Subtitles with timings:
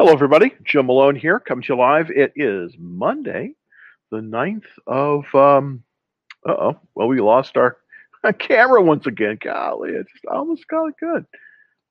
[0.00, 0.54] Hello, everybody.
[0.64, 2.10] Jim Malone here, coming to you live.
[2.10, 3.52] It is Monday,
[4.10, 5.84] the 9th of, um,
[6.48, 7.76] uh oh, well, we lost our
[8.38, 9.36] camera once again.
[9.44, 11.26] Golly, it just almost got it good.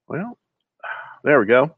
[0.08, 0.40] Well,
[1.24, 1.76] there we go.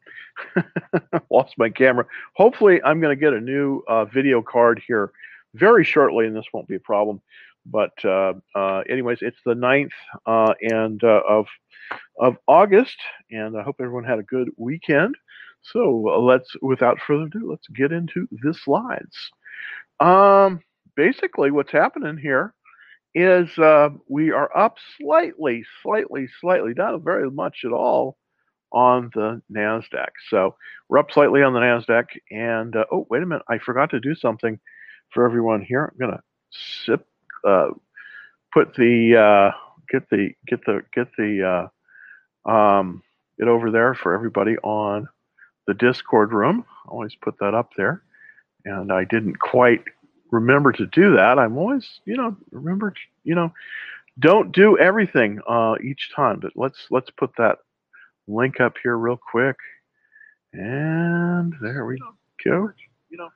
[1.30, 2.06] lost my camera.
[2.38, 5.12] Hopefully, I'm going to get a new uh, video card here
[5.56, 7.20] very shortly, and this won't be a problem.
[7.66, 9.92] But, uh, uh, anyways, it's the 9th
[10.26, 11.48] uh, and uh, of
[12.18, 12.96] of August,
[13.32, 15.18] and I hope everyone had a good weekend.
[15.62, 19.32] So uh, let's, without further ado, let's get into the slides.
[20.00, 20.62] Um,
[20.96, 22.54] basically, what's happening here
[23.14, 28.18] is uh, we are up slightly, slightly, slightly, not very much at all
[28.72, 30.10] on the Nasdaq.
[30.30, 30.56] So
[30.88, 34.00] we're up slightly on the Nasdaq, and uh, oh, wait a minute, I forgot to
[34.00, 34.60] do something
[35.10, 35.92] for everyone here.
[35.92, 36.22] I'm gonna
[36.52, 37.06] sip,
[37.46, 37.70] uh,
[38.54, 39.58] put the uh,
[39.90, 41.70] get the get the get the
[42.46, 43.04] uh, um,
[43.38, 45.10] it over there for everybody on
[45.72, 46.66] the Discord room.
[46.86, 48.04] Always put that up there.
[48.66, 49.86] And I didn't quite
[50.30, 51.40] remember to do that.
[51.40, 53.54] I'm always, you know, remember, you know,
[54.20, 56.40] don't do everything uh, each time.
[56.42, 57.60] But let's let's put that
[58.28, 59.56] link up here real quick.
[60.52, 61.98] And there we
[62.44, 62.72] go.
[63.10, 63.30] You know,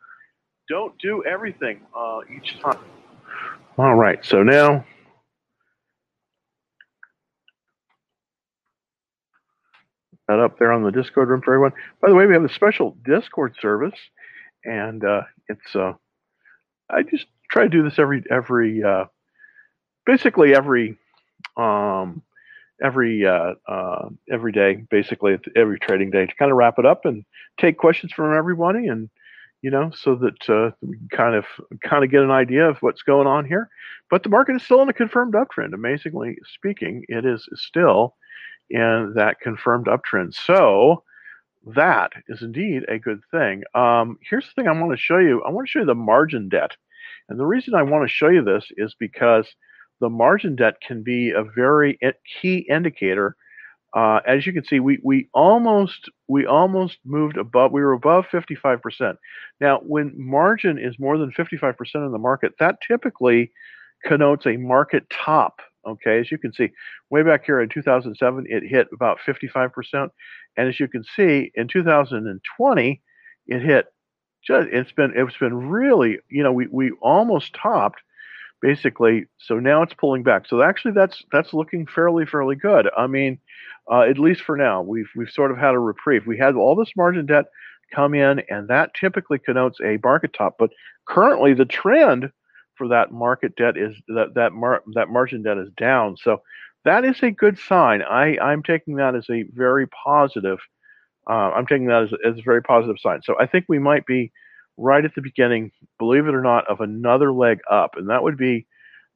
[0.68, 2.80] don't do everything uh, each time.
[3.78, 4.24] All right.
[4.26, 4.86] So now
[10.28, 11.74] that up there on the Discord room for everyone.
[12.02, 13.98] By the way, we have a special Discord service,
[14.64, 15.94] and uh, it's uh,
[16.90, 19.06] I just try to do this every every uh,
[20.06, 20.98] basically every
[21.58, 22.22] um,
[22.84, 27.06] every uh, uh, every day, basically every trading day to kind of wrap it up
[27.06, 27.24] and
[27.60, 29.10] take questions from everybody, and
[29.62, 31.46] you know, so that uh, we can kind of
[31.84, 33.70] kind of get an idea of what's going on here.
[34.10, 35.74] But the market is still in a confirmed uptrend.
[35.74, 38.16] Amazingly speaking, it is still
[38.70, 40.34] in that confirmed uptrend.
[40.34, 41.04] So
[41.66, 43.64] that is indeed a good thing.
[43.74, 45.42] Um, here's the thing I want to show you.
[45.44, 46.72] I want to show you the margin debt.
[47.30, 49.48] And the reason I want to show you this is because
[50.00, 51.98] the margin debt can be a very
[52.40, 53.36] key indicator.
[53.96, 57.72] Uh, as you can see, we, we almost we almost moved above.
[57.72, 59.16] We were above 55%.
[59.62, 63.52] Now, when margin is more than 55% in the market, that typically
[64.04, 66.70] connotes a market top Okay, as you can see,
[67.10, 70.10] way back here in 2007, it hit about 55%.
[70.58, 73.02] And as you can see, in 2020,
[73.48, 73.86] it hit
[74.46, 78.02] just, it's been, it's been really, you know, we, we almost topped
[78.62, 79.26] basically.
[79.38, 80.48] So now it's pulling back.
[80.48, 82.90] So actually that's, that's looking fairly, fairly good.
[82.98, 83.38] I mean,
[83.92, 86.26] uh, at least for now, we've, we've sort of had a reprieve.
[86.26, 87.46] We had all this margin debt
[87.94, 90.72] come in and that typically connotes a market top, but
[91.08, 92.32] currently the trend
[92.78, 96.18] for that market debt is that that mar- that margin debt is down.
[96.18, 96.42] So
[96.84, 98.02] that is a good sign.
[98.02, 100.60] I I'm taking that as a very positive.
[101.28, 103.22] Uh, I'm taking that as, as a very positive sign.
[103.24, 104.32] So I think we might be
[104.78, 108.38] right at the beginning, believe it or not, of another leg up, and that would
[108.38, 108.68] be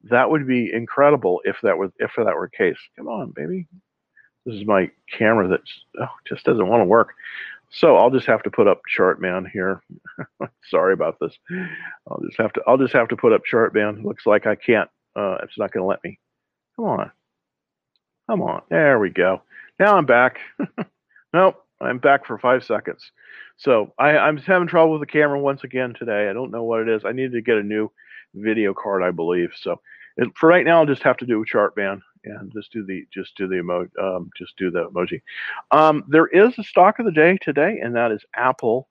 [0.04, 2.78] that would be incredible if that was if that were the case.
[2.98, 3.68] Come on, baby.
[4.46, 5.62] This is my camera that
[6.02, 7.14] oh, just doesn't want to work.
[7.72, 9.82] So I'll just have to put up Chartman here.
[10.70, 11.38] Sorry about this.
[12.08, 14.04] I'll just have to I'll just have to put up Chartman.
[14.04, 14.90] Looks like I can't.
[15.16, 16.20] Uh, it's not going to let me.
[16.76, 17.12] Come on,
[18.30, 18.62] come on.
[18.70, 19.42] There we go.
[19.80, 20.40] Now I'm back.
[21.34, 23.12] nope, I'm back for five seconds.
[23.58, 26.30] So I, I'm having trouble with the camera once again today.
[26.30, 27.04] I don't know what it is.
[27.06, 27.92] I need to get a new
[28.34, 29.52] video card, I believe.
[29.60, 29.82] So
[30.18, 32.86] it, for right now, I'll just have to do a chart Chartman and just do
[32.86, 35.22] the just do the emoji um, just do the emoji.
[35.72, 38.88] Um, there is a stock of the day today, and that is Apple,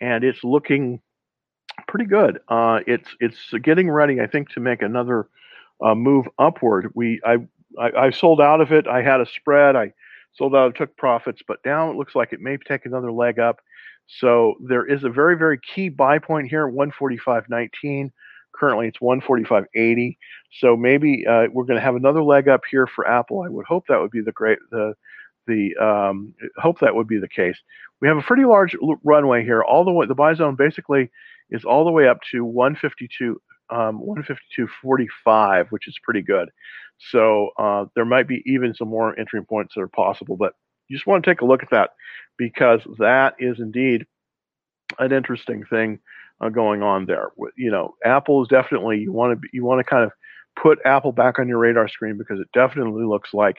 [0.00, 1.00] and it's looking
[1.86, 2.40] pretty good.
[2.48, 5.28] Uh, it's it's getting ready, I think, to make another
[5.82, 6.90] uh, move upward.
[6.94, 7.38] We I,
[7.78, 8.86] I, I sold out of it.
[8.86, 9.76] I had a spread.
[9.76, 9.92] I
[10.32, 10.74] sold out.
[10.74, 13.60] took profits, but now it looks like it may take another leg up.
[14.06, 18.10] So there is a very very key buy point here, 145.19.
[18.60, 20.18] Currently, it's 145.80.
[20.60, 23.40] So maybe uh, we're going to have another leg up here for Apple.
[23.40, 24.92] I would hope that would be the great the
[25.46, 27.56] the um, hope that would be the case.
[28.02, 29.62] We have a pretty large runway here.
[29.62, 31.10] All the way the buy zone basically
[31.48, 33.40] is all the way up to 152
[33.70, 36.50] um, 152.45, which is pretty good.
[37.10, 40.52] So uh, there might be even some more entry points that are possible, but
[40.88, 41.90] you just want to take a look at that
[42.36, 44.06] because that is indeed
[44.98, 46.00] an interesting thing
[46.40, 47.30] uh, going on there.
[47.56, 50.12] You know, Apple is definitely you want to you want to kind of
[50.60, 53.58] put Apple back on your radar screen because it definitely looks like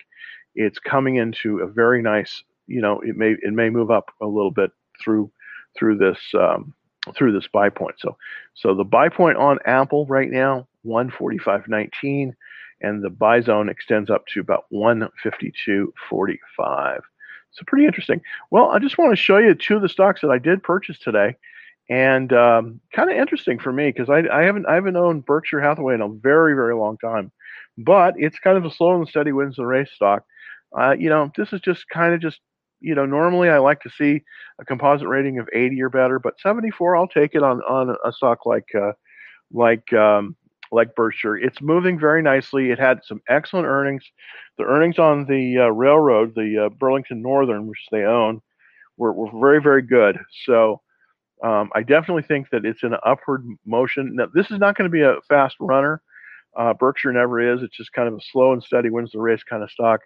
[0.55, 2.43] it's coming into a very nice.
[2.67, 4.71] You know, it may it may move up a little bit
[5.03, 5.31] through
[5.77, 6.73] through this um,
[7.15, 7.95] through this buy point.
[7.99, 8.17] So
[8.53, 12.33] so the buy point on Apple right now 145.19
[12.81, 16.99] and the buy zone extends up to about 152.45.
[17.51, 18.21] So pretty interesting.
[18.49, 20.97] Well, I just want to show you two of the stocks that I did purchase
[20.97, 21.35] today,
[21.89, 25.61] and um, kind of interesting for me because I, I haven't I haven't owned Berkshire
[25.61, 27.31] Hathaway in a very very long time,
[27.77, 30.23] but it's kind of a slow and steady wins the race stock.
[30.77, 32.39] Uh, you know, this is just kind of just
[32.79, 34.21] you know normally I like to see
[34.59, 38.11] a composite rating of 80 or better, but 74 I'll take it on on a
[38.11, 38.93] stock like uh,
[39.51, 40.35] like um,
[40.71, 41.37] like Berkshire.
[41.37, 42.71] It's moving very nicely.
[42.71, 44.03] It had some excellent earnings.
[44.57, 48.41] The earnings on the uh, railroad, the uh, Burlington Northern, which they own,
[48.97, 50.17] were, were very, very good.
[50.45, 50.81] So
[51.43, 54.15] um, I definitely think that it's an upward motion.
[54.15, 56.01] Now, this is not going to be a fast runner.
[56.55, 57.63] Uh, Berkshire never is.
[57.63, 60.01] It's just kind of a slow and steady wins the race kind of stock.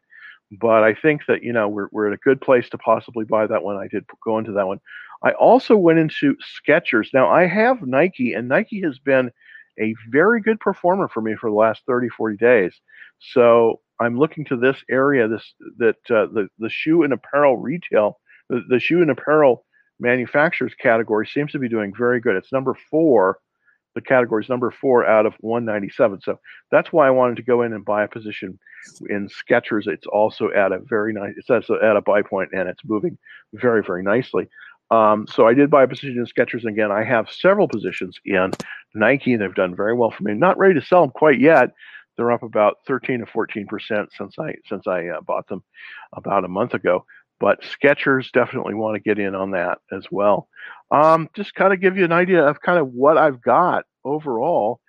[0.52, 3.48] But I think that you know we're we're at a good place to possibly buy
[3.48, 3.78] that one.
[3.78, 4.80] I did go into that one.
[5.24, 6.36] I also went into
[6.68, 7.08] Skechers.
[7.14, 9.32] Now I have Nike, and Nike has been
[9.80, 12.80] a very good performer for me for the last 30, 40 days.
[13.20, 18.20] So I'm looking to this area, this that uh, the the shoe and apparel retail,
[18.50, 19.66] the, the shoe and apparel
[20.00, 22.36] manufacturers category seems to be doing very good.
[22.36, 23.40] It's number four.
[23.96, 26.20] The category is number four out of 197.
[26.22, 26.38] So
[26.70, 28.60] that's why I wanted to go in and buy a position
[29.10, 29.88] in Skechers.
[29.88, 31.34] It's also at a very nice.
[31.38, 33.18] It's also at a buy point and it's moving
[33.54, 34.50] very very nicely.
[34.92, 36.66] Um, so I did buy a position in Skechers.
[36.66, 38.52] Again, I have several positions in
[38.94, 39.34] Nike.
[39.34, 40.34] And they've done very well for me.
[40.34, 41.72] Not ready to sell them quite yet.
[42.18, 45.64] They're up about 13 to 14 percent since I since I uh, bought them
[46.14, 47.06] about a month ago.
[47.40, 50.48] But Skechers definitely want to get in on that as well.
[50.92, 54.80] Um, just kind of give you an idea of kind of what I've got overall,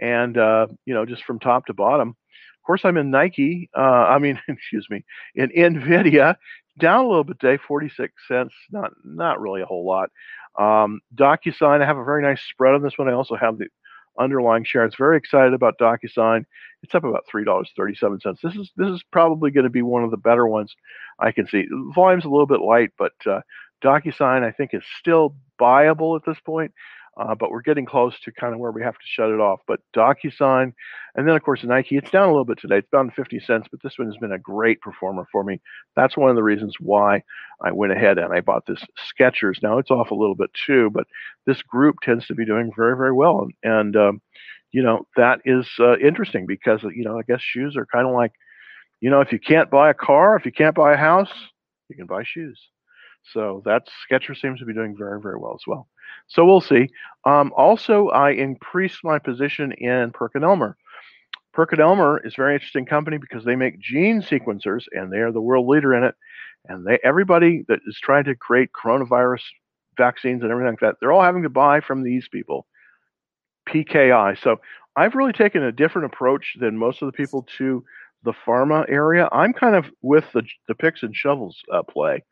[0.00, 2.10] and uh, you know, just from top to bottom.
[2.10, 3.70] Of course, I'm in Nike.
[3.76, 5.04] Uh, I mean, excuse me,
[5.34, 6.36] in Nvidia
[6.78, 8.54] down a little bit today, 46 cents.
[8.70, 10.10] Not not really a whole lot.
[10.58, 13.08] Um, DocuSign, I have a very nice spread on this one.
[13.08, 13.66] I also have the
[14.18, 14.94] underlying shares.
[14.96, 16.44] Very excited about DocuSign.
[16.82, 18.40] It's up about three dollars thirty-seven cents.
[18.42, 20.74] This is this is probably going to be one of the better ones
[21.18, 21.66] I can see.
[21.94, 23.40] volume's a little bit light, but uh,
[23.82, 26.72] DocuSign I think is still buyable at this point
[27.16, 29.60] uh, but we're getting close to kind of where we have to shut it off.
[29.66, 30.72] But DocuSign,
[31.14, 32.78] and then of course Nike, it's down a little bit today.
[32.78, 35.60] It's down 50 cents, but this one has been a great performer for me.
[35.94, 37.22] That's one of the reasons why
[37.64, 38.84] I went ahead and I bought this
[39.18, 39.62] Skechers.
[39.62, 41.06] Now it's off a little bit too, but
[41.46, 43.48] this group tends to be doing very, very well.
[43.62, 44.20] And, um,
[44.72, 48.14] you know, that is uh, interesting because, you know, I guess shoes are kind of
[48.14, 48.32] like,
[49.00, 51.32] you know, if you can't buy a car, if you can't buy a house,
[51.88, 52.60] you can buy shoes.
[53.32, 55.88] So that Skechers seems to be doing very, very well as well.
[56.28, 56.88] So we'll see.
[57.24, 60.74] Um, also, I increased my position in PerkinElmer.
[61.56, 65.40] PerkinElmer is a very interesting company because they make gene sequencers and they are the
[65.40, 66.14] world leader in it.
[66.68, 69.42] And they everybody that is trying to create coronavirus
[69.96, 72.66] vaccines and everything like that, they're all having to buy from these people.
[73.68, 74.40] PKI.
[74.42, 74.60] So
[74.96, 77.84] I've really taken a different approach than most of the people to
[78.22, 79.28] the pharma area.
[79.32, 82.22] I'm kind of with the the picks and shovels uh, play.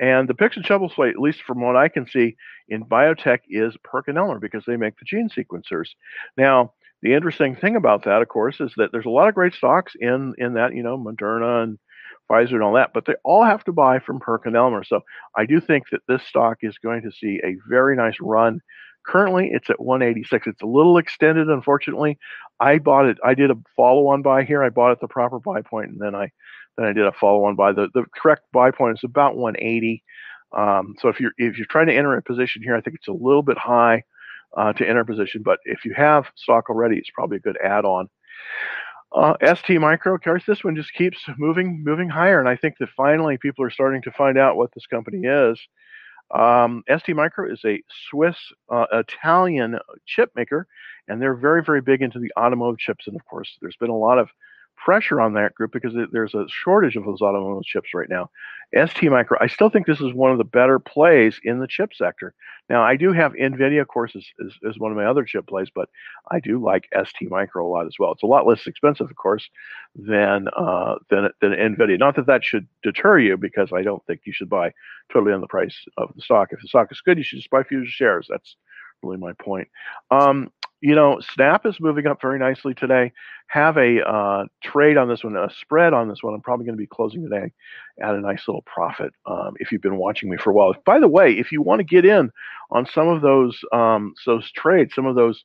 [0.00, 2.36] And the picks and shovels play, at least from what I can see
[2.68, 5.90] in biotech, is PerkinElmer because they make the gene sequencers.
[6.36, 9.54] Now, the interesting thing about that, of course, is that there's a lot of great
[9.54, 11.78] stocks in in that, you know, Moderna and
[12.30, 14.86] Pfizer and all that, but they all have to buy from PerkinElmer.
[14.86, 15.00] So
[15.36, 18.60] I do think that this stock is going to see a very nice run.
[19.06, 20.46] Currently, it's at 186.
[20.46, 22.18] It's a little extended, unfortunately.
[22.58, 23.18] I bought it.
[23.22, 24.64] I did a follow-on buy here.
[24.64, 26.32] I bought at the proper buy point, and then I
[26.76, 27.72] then I did a follow-on buy.
[27.72, 30.02] The the correct buy point is about 180.
[30.56, 33.08] Um, so if you're if you're trying to enter a position here, I think it's
[33.08, 34.02] a little bit high
[34.56, 35.42] uh, to enter a position.
[35.44, 38.08] But if you have stock already, it's probably a good add-on.
[39.14, 42.74] Uh, ST Micro, of course, this one just keeps moving moving higher, and I think
[42.80, 45.60] that finally people are starting to find out what this company is.
[46.34, 48.36] Um, ST Micro is a Swiss
[48.68, 50.66] uh, Italian chip maker,
[51.06, 53.06] and they're very very big into the automotive chips.
[53.06, 54.28] And of course, there's been a lot of
[54.76, 58.30] pressure on that group because there's a shortage of those automotive chips right now.
[58.74, 61.94] ST Micro, I still think this is one of the better plays in the chip
[61.94, 62.34] sector.
[62.68, 64.26] Now, I do have NVIDIA, of course, is,
[64.62, 65.88] is, one of my other chip plays, but
[66.30, 68.12] I do like ST Micro a lot as well.
[68.12, 69.48] It's a lot less expensive, of course,
[69.94, 71.98] than uh, than than NVIDIA.
[71.98, 74.72] Not that that should deter you, because I don't think you should buy
[75.12, 76.48] totally on the price of the stock.
[76.50, 78.26] If the stock is good, you should just buy fewer shares.
[78.28, 78.56] That's
[79.02, 79.68] really my point.
[80.10, 80.50] Um,
[80.84, 83.10] you know, Snap is moving up very nicely today.
[83.46, 86.34] Have a uh, trade on this one, a spread on this one.
[86.34, 87.52] I'm probably going to be closing today
[88.02, 90.74] at a nice little profit um, if you've been watching me for a while.
[90.84, 92.30] By the way, if you want to get in
[92.70, 95.42] on some of those um, those trades, some of those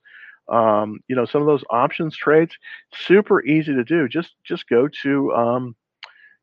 [0.50, 2.58] um, you know some of those options trades,
[2.94, 4.10] super easy to do.
[4.10, 5.74] Just just go to um,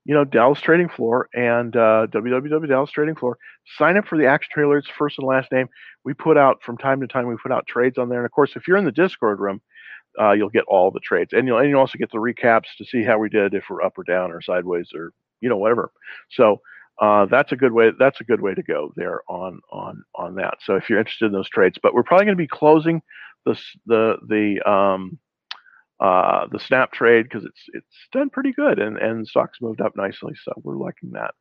[0.07, 3.39] you know, Dallas Trading Floor and uh, Trading Floor.
[3.77, 4.79] Sign up for the action trailer.
[4.79, 5.69] It's first and last name.
[6.05, 7.27] We put out from time to time.
[7.27, 9.61] We put out trades on there, and of course, if you're in the Discord room,
[10.21, 12.85] uh, you'll get all the trades, and you'll and you also get the recaps to
[12.85, 15.11] see how we did if we're up or down or sideways or
[15.41, 15.91] you know whatever.
[16.31, 16.61] So
[17.03, 17.91] uh, that's a good way.
[17.99, 20.59] That's a good way to go there on on on that.
[20.63, 23.03] So if you're interested in those trades, but we're probably going to be closing
[23.45, 25.19] the the the um,
[26.01, 29.97] uh, the snap trade because it's it's done pretty good and and stocks moved up
[29.97, 30.35] nicely.
[30.45, 31.35] So we're liking that.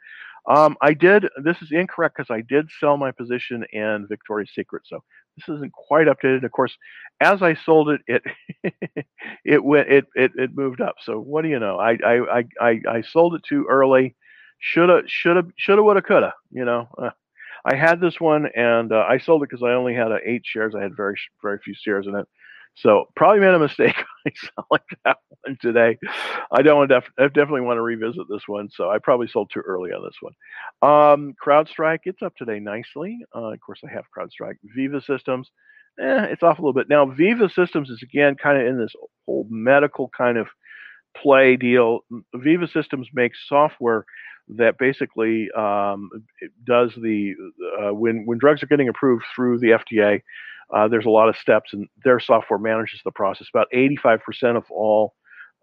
[0.48, 1.28] Um, I did.
[1.44, 4.84] This is incorrect because I did sell my position in Victoria's Secret.
[4.86, 5.04] So
[5.36, 6.44] this isn't quite updated.
[6.44, 6.78] Of course,
[7.20, 9.06] as I sold it, it
[9.46, 10.96] it went it, it it moved up.
[11.02, 11.78] So what do you know?
[11.78, 14.16] I I I I sold it too early
[14.60, 16.34] shoulda, shoulda, shoulda, woulda, coulda.
[16.52, 17.12] You know, uh,
[17.66, 20.44] I had this one and uh, I sold it because I only had uh, eight
[20.46, 20.76] shares.
[20.76, 22.28] I had very, very few shares in it.
[22.76, 23.96] So probably made a mistake
[24.36, 25.98] selling that one today.
[26.52, 28.70] I don't def- I definitely want to revisit this one.
[28.72, 30.34] So I probably sold too early on this one.
[30.82, 33.20] Um, CrowdStrike, it's up today nicely.
[33.34, 34.56] Uh, of course, I have CrowdStrike.
[34.78, 35.50] Veeva Systems,
[36.00, 36.90] eh, it's off a little bit.
[36.90, 38.94] Now, Veeva Systems is again kind of in this
[39.26, 40.48] whole medical kind of
[41.16, 42.02] play deal.
[42.36, 44.06] Veeva Systems makes software
[44.50, 46.10] that basically um,
[46.66, 47.34] does the
[47.82, 50.22] uh, when when drugs are getting approved through the FDA.
[50.74, 53.48] Uh, there's a lot of steps, and their software manages the process.
[53.54, 55.14] About 85% of all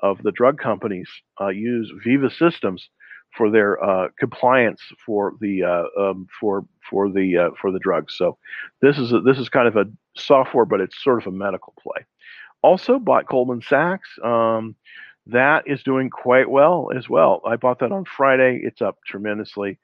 [0.00, 1.08] of the drug companies
[1.40, 2.88] uh, use Veeva systems
[3.36, 8.14] for their uh, compliance for the uh, um, for for the uh, for the drugs.
[8.16, 8.36] So
[8.80, 11.74] this is a, this is kind of a software, but it's sort of a medical
[11.80, 12.04] play.
[12.62, 14.08] Also bought Goldman Sachs.
[14.22, 14.76] Um,
[15.26, 17.42] that is doing quite well as well.
[17.46, 18.60] I bought that on Friday.
[18.62, 19.78] It's up tremendously.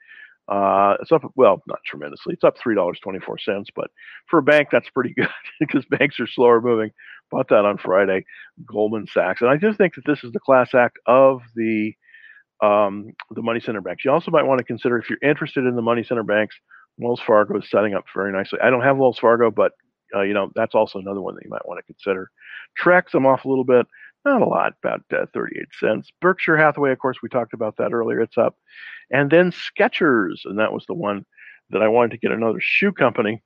[0.48, 2.34] Uh, it's up, well, not tremendously.
[2.34, 3.90] It's up three dollars twenty four cents, but
[4.30, 5.28] for a bank, that's pretty good
[5.60, 6.90] because banks are slower moving.
[7.30, 8.24] Bought that on Friday,
[8.66, 11.92] Goldman Sachs, and I just think that this is the class act of the
[12.62, 14.04] um, the money center banks.
[14.04, 16.56] You also might want to consider if you're interested in the money center banks.
[16.98, 18.58] Wells Fargo is setting up very nicely.
[18.62, 19.72] I don't have Wells Fargo, but
[20.16, 22.30] uh, you know that's also another one that you might want to consider.
[22.82, 23.86] Trex, I'm off a little bit.
[24.28, 26.12] Not a lot, about uh, 38 cents.
[26.20, 28.20] Berkshire Hathaway, of course, we talked about that earlier.
[28.20, 28.56] It's up.
[29.11, 31.25] And then Skechers, and that was the one
[31.70, 33.42] that I wanted to get another shoe company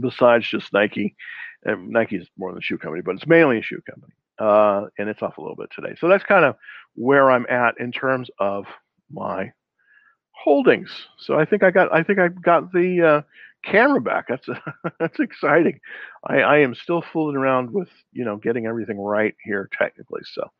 [0.00, 1.14] besides just Nike.
[1.62, 4.14] And Nike is more than a shoe company, but it's mainly a shoe company.
[4.36, 5.94] Uh, and it's off a little bit today.
[6.00, 6.56] So that's kind of
[6.96, 8.66] where I'm at in terms of
[9.12, 9.52] my
[10.32, 10.90] holdings.
[11.18, 13.22] So I think I got I think I got the uh,
[13.64, 14.26] camera back.
[14.28, 14.48] That's
[14.98, 15.80] that's exciting.
[16.26, 20.22] I, I am still fooling around with you know getting everything right here technically.
[20.24, 20.50] So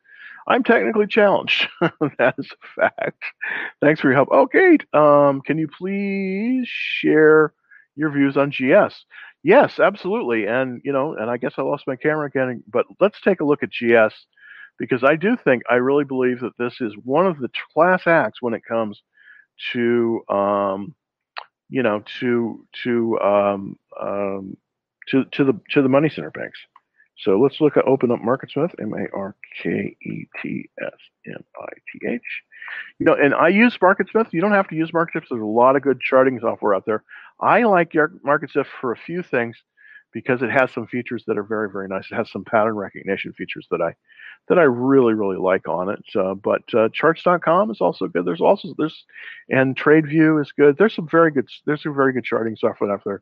[0.47, 1.67] I'm technically challenged.
[1.81, 3.23] that is a fact.
[3.81, 4.29] Thanks for your help.
[4.31, 7.53] Oh, Kate, um, can you please share
[7.95, 9.05] your views on GS?
[9.43, 10.45] Yes, absolutely.
[10.45, 12.63] And you know, and I guess I lost my camera again.
[12.67, 14.13] But let's take a look at GS
[14.77, 18.41] because I do think I really believe that this is one of the class acts
[18.41, 19.01] when it comes
[19.71, 20.95] to um,
[21.69, 24.57] you know, to to um, um,
[25.09, 26.59] to to the to the money center banks.
[27.17, 31.43] So let's look at open up MarketSmith, M A R K E T S M
[31.61, 32.21] I T H.
[32.99, 34.33] You know, and I use MarketSmith.
[34.33, 35.29] You don't have to use MarketSmith.
[35.29, 37.03] There's a lot of good charting software out there.
[37.39, 39.55] I like MarketSmith for a few things
[40.15, 42.05] because it has some features that are very very nice.
[42.09, 43.93] It has some pattern recognition features that I
[44.47, 46.03] that I really really like on it.
[46.15, 48.25] Uh, but uh, charts.com is also good.
[48.25, 49.03] There's also there's
[49.49, 50.77] and TradeView is good.
[50.77, 53.21] There's some very good there's some very good charting software out there,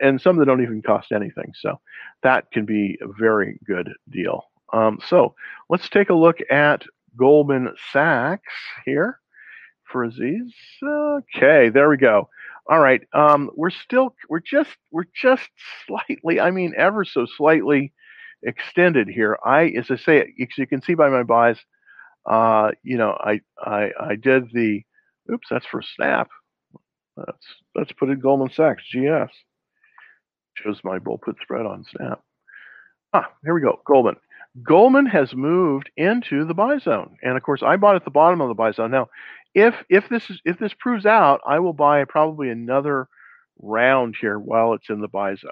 [0.00, 1.52] and some that don't even cost anything.
[1.60, 1.80] So
[2.22, 4.44] that can be a very good deal.
[4.72, 5.34] Um, so
[5.68, 6.84] let's take a look at
[7.16, 8.54] Goldman Sachs
[8.84, 9.18] here
[9.90, 10.54] for Aziz.
[10.84, 12.28] Okay, there we go.
[12.68, 15.48] All right, um, we're still we're just we're just
[15.86, 17.92] slightly, I mean, ever so slightly
[18.42, 19.38] extended here.
[19.44, 21.58] I, as I say, as you can see by my buys,
[22.26, 24.82] uh, you know, I, I, I did the,
[25.32, 26.28] oops, that's for Snap.
[27.16, 29.32] Let's, let's put in Goldman Sachs, GS.
[30.54, 32.20] Shows my bull put spread on Snap.
[33.12, 34.16] Ah, here we go, Goldman.
[34.62, 38.40] Goldman has moved into the buy zone, and of course, I bought at the bottom
[38.40, 38.90] of the buy zone.
[38.90, 39.08] Now,
[39.54, 43.08] if if this is if this proves out, I will buy probably another
[43.60, 45.50] round here while it's in the buy zone.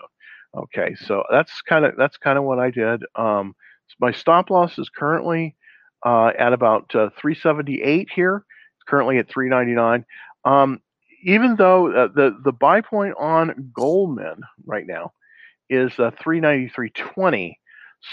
[0.57, 3.03] Okay, so that's kind of that's kind of what I did.
[3.15, 3.55] Um,
[4.01, 5.57] my stop loss is currently
[6.05, 8.45] uh, at about uh, 378 here.
[8.77, 10.05] It's currently at 399.
[10.45, 10.81] Um,
[11.25, 15.13] even though uh, the the buy point on Goldman right now
[15.69, 17.55] is uh, 393.20,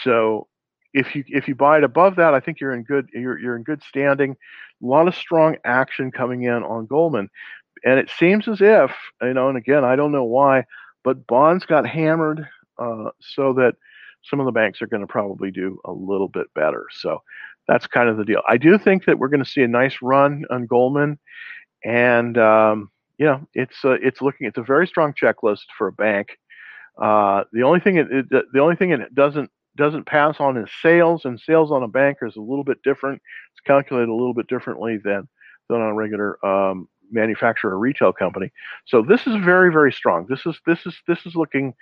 [0.04, 0.48] so
[0.94, 3.56] if you if you buy it above that, I think you're in good you're you're
[3.56, 4.32] in good standing.
[4.82, 7.30] A lot of strong action coming in on Goldman,
[7.84, 9.50] and it seems as if you know.
[9.50, 10.66] And again, I don't know why
[11.04, 12.48] but bonds got hammered
[12.80, 13.76] uh, so that
[14.24, 16.86] some of the banks are going to probably do a little bit better.
[16.92, 17.22] So
[17.68, 18.42] that's kind of the deal.
[18.48, 21.20] I do think that we're going to see a nice run on Goldman,
[21.84, 25.94] and um, you know it's uh, it's looking it's a very strong checklist for a
[25.94, 26.38] bank.
[27.02, 30.70] Uh, the only thing it, it, the only thing it doesn't doesn't pass on is
[30.82, 33.22] sales, and sales on a banker is a little bit different.
[33.54, 35.28] It's calculated a little bit differently than
[35.70, 38.52] than on a regular um, manufacturer or retail company.
[38.86, 40.26] So this is very very strong.
[40.30, 41.74] This is this is this is looking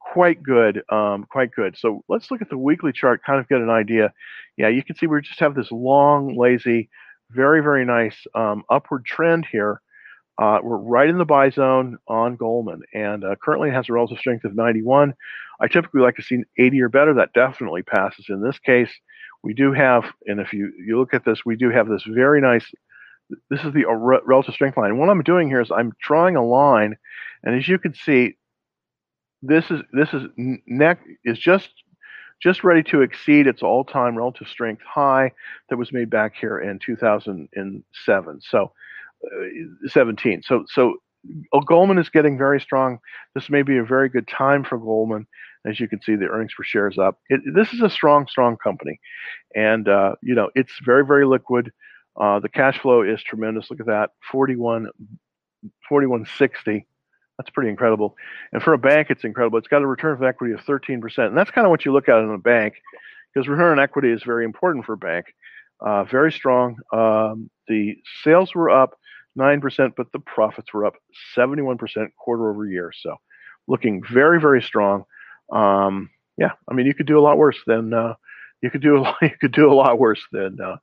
[0.00, 1.76] quite good, um, quite good.
[1.76, 4.12] So let's look at the weekly chart, kind of get an idea.
[4.56, 6.88] Yeah, you can see we just have this long, lazy,
[7.30, 9.80] very very nice um, upward trend here.
[10.38, 14.18] Uh, we're right in the buy zone on Goldman, and uh, currently has a relative
[14.18, 15.12] strength of 91.
[15.60, 17.14] I typically like to see 80 or better.
[17.14, 18.90] That definitely passes in this case.
[19.42, 22.40] We do have, and if you you look at this, we do have this very
[22.40, 22.64] nice.
[23.50, 24.90] This is the uh, relative strength line.
[24.90, 26.96] And what I'm doing here is I'm drawing a line,
[27.44, 28.36] and as you can see,
[29.42, 30.22] this is this is
[30.66, 31.70] neck is just
[32.40, 35.32] just ready to exceed its all-time relative strength high
[35.68, 38.40] that was made back here in 2007.
[38.42, 38.72] So
[39.24, 40.42] uh, 17.
[40.44, 40.94] So so
[41.52, 42.98] oh, Goldman is getting very strong.
[43.34, 45.26] This may be a very good time for Goldman.
[45.68, 47.18] As you can see, the earnings per share is up.
[47.28, 49.00] It, this is a strong, strong company,
[49.54, 51.72] and uh, you know it's very, very liquid.
[52.18, 53.70] Uh, the cash flow is tremendous.
[53.70, 54.88] Look at that, 41,
[55.88, 56.86] 4160.
[57.38, 58.16] That's pretty incredible.
[58.52, 59.58] And for a bank, it's incredible.
[59.58, 61.00] It's got a return of equity of 13%.
[61.18, 62.74] And that's kind of what you look at in a bank
[63.32, 65.26] because return on equity is very important for a bank.
[65.80, 66.76] Uh, very strong.
[66.92, 68.98] Um, the sales were up
[69.38, 70.94] 9%, but the profits were up
[71.36, 71.78] 71%
[72.18, 72.90] quarter over year.
[73.00, 73.16] So
[73.68, 75.04] looking very, very strong.
[75.52, 78.14] Um, yeah, I mean, you could do a lot worse than uh,
[78.62, 80.76] you could do a lot, you could do a lot worse than uh,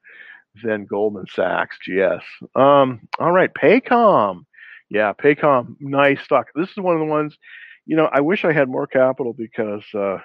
[0.64, 1.78] than Goldman Sachs.
[1.78, 2.24] GS.
[2.56, 4.46] Um, all right, Paycom.
[4.90, 6.48] Yeah, Paycom, nice stock.
[6.56, 7.36] This is one of the ones.
[7.86, 10.18] You know, I wish I had more capital because uh,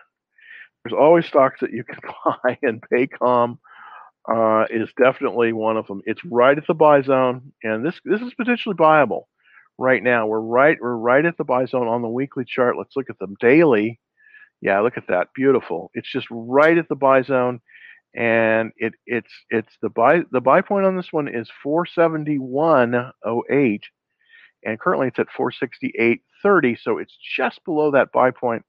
[0.85, 3.59] there's always stocks that you can buy, and Paycom
[4.30, 6.02] uh, is definitely one of them.
[6.06, 9.25] It's right at the buy zone, and this this is potentially buyable
[9.78, 10.26] right now.
[10.26, 12.76] We're right we're right at the buy zone on the weekly chart.
[12.76, 13.99] Let's look at them daily.
[14.61, 15.90] Yeah, look at that, beautiful.
[15.95, 17.61] It's just right at the buy zone,
[18.14, 23.81] and it it's it's the buy the buy point on this one is 471.08,
[24.64, 28.65] and currently it's at 468.30, so it's just below that buy point,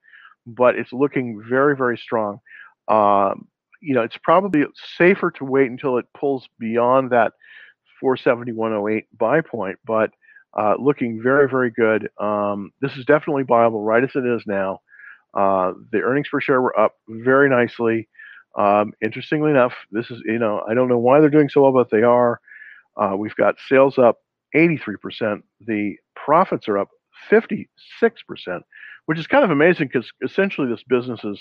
[0.45, 2.39] but it's looking very very strong.
[2.87, 3.47] Um,
[3.81, 4.63] you know, it's probably
[4.97, 7.33] safer to wait until it pulls beyond that
[8.03, 10.11] 471.08 buy point, but
[10.57, 12.09] uh, looking very, very good.
[12.19, 14.79] Um, this is definitely buyable right as it is now.
[15.33, 18.07] Uh, the earnings per share were up very nicely.
[18.57, 21.71] Um, interestingly enough, this is, you know, I don't know why they're doing so well,
[21.71, 22.41] but they are.
[22.97, 24.17] Uh, we've got sales up
[24.55, 25.41] 83%.
[25.65, 26.89] The profits are up
[27.29, 27.67] 56%,
[29.05, 31.39] which is kind of amazing because essentially this business is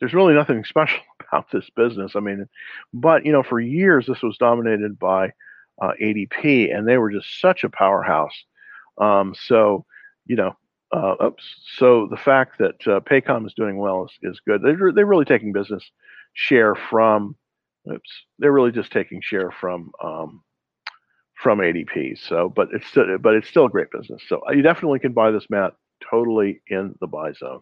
[0.00, 2.12] there's really nothing special about this business.
[2.16, 2.46] I mean,
[2.94, 5.32] but you know, for years this was dominated by
[5.80, 8.44] uh, ADP, and they were just such a powerhouse.
[8.98, 9.84] Um, so,
[10.26, 10.56] you know,
[10.92, 11.44] uh, oops,
[11.76, 14.62] so the fact that uh, Paycom is doing well is, is good.
[14.62, 15.84] They're they're really taking business
[16.34, 17.36] share from.
[17.90, 20.42] Oops, they're really just taking share from um,
[21.34, 22.18] from ADP.
[22.18, 24.22] So, but it's still, but it's still a great business.
[24.28, 25.74] So you definitely can buy this, mat
[26.10, 27.60] totally in the buy zone.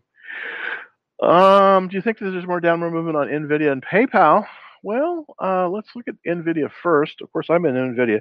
[1.22, 4.46] Um, do you think that there's more downward movement on NVIDIA and PayPal?
[4.82, 7.20] Well, uh, let's look at NVIDIA first.
[7.22, 8.20] Of course, I'm in NVIDIA.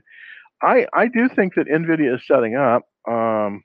[0.61, 2.83] I, I do think that NVIDIA is setting up.
[3.07, 3.63] Um,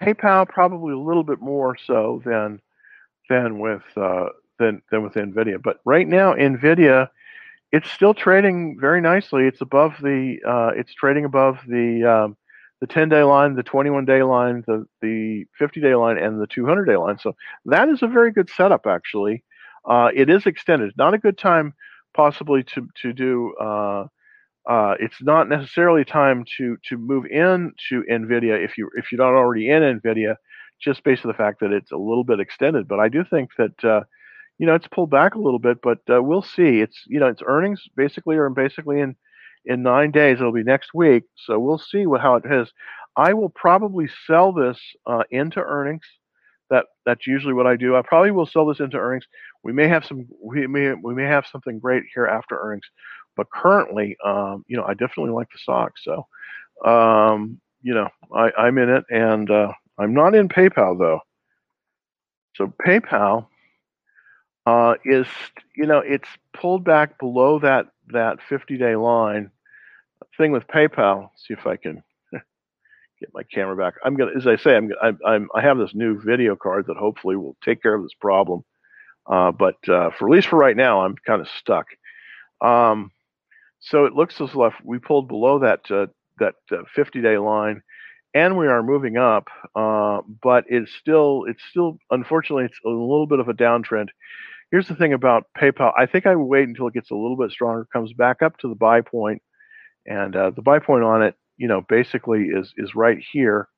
[0.00, 2.60] PayPal probably a little bit more so than
[3.28, 4.26] than with uh,
[4.58, 5.62] than than with NVIDIA.
[5.62, 7.08] But right now, NVIDIA,
[7.72, 9.46] it's still trading very nicely.
[9.46, 12.36] It's above the uh, it's trading above the um,
[12.80, 16.46] the 10 day line, the 21 day line, the, the 50 day line, and the
[16.46, 17.18] 200 day line.
[17.18, 17.36] So
[17.66, 19.44] that is a very good setup, actually.
[19.84, 20.92] Uh, it is extended.
[20.96, 21.74] Not a good time,
[22.14, 23.54] possibly, to, to do.
[24.68, 29.34] Uh, it's not necessarily time to to move into NVIDIA if you if you're not
[29.36, 30.36] already in NVIDIA,
[30.80, 32.86] just based on the fact that it's a little bit extended.
[32.86, 34.02] But I do think that uh,
[34.58, 36.80] you know it's pulled back a little bit, but uh, we'll see.
[36.80, 39.16] It's you know its earnings basically are basically in
[39.64, 40.38] in nine days.
[40.40, 42.70] It'll be next week, so we'll see what how it is.
[43.16, 46.04] I will probably sell this uh, into earnings.
[46.70, 47.96] That that's usually what I do.
[47.96, 49.24] I probably will sell this into earnings.
[49.64, 52.86] We may have some we may we may have something great here after earnings,
[53.36, 55.92] but currently, um, you know, I definitely like the stock.
[55.98, 56.26] So,
[56.84, 61.20] um, you know, I, I'm in it, and uh, I'm not in PayPal though.
[62.56, 63.46] So PayPal
[64.66, 65.26] uh, is
[65.76, 69.50] you know it's pulled back below that that 50 day line
[70.36, 71.30] thing with PayPal.
[71.36, 73.94] See if I can get my camera back.
[74.04, 76.96] I'm gonna, as I say, I'm, I'm, I'm I have this new video card that
[76.96, 78.64] hopefully will take care of this problem.
[79.26, 81.86] Uh, but uh, for at least for right now, I'm kind of stuck.
[82.60, 83.12] Um,
[83.80, 86.06] so it looks as if we pulled below that uh,
[86.38, 86.54] that
[86.94, 87.82] 50 day line,
[88.34, 89.48] and we are moving up.
[89.74, 94.08] Uh, but it's still it's still unfortunately it's a little bit of a downtrend.
[94.70, 95.92] Here's the thing about PayPal.
[95.98, 98.68] I think I wait until it gets a little bit stronger, comes back up to
[98.68, 99.42] the buy point,
[100.06, 103.68] And uh, the buy point on it, you know, basically is is right here.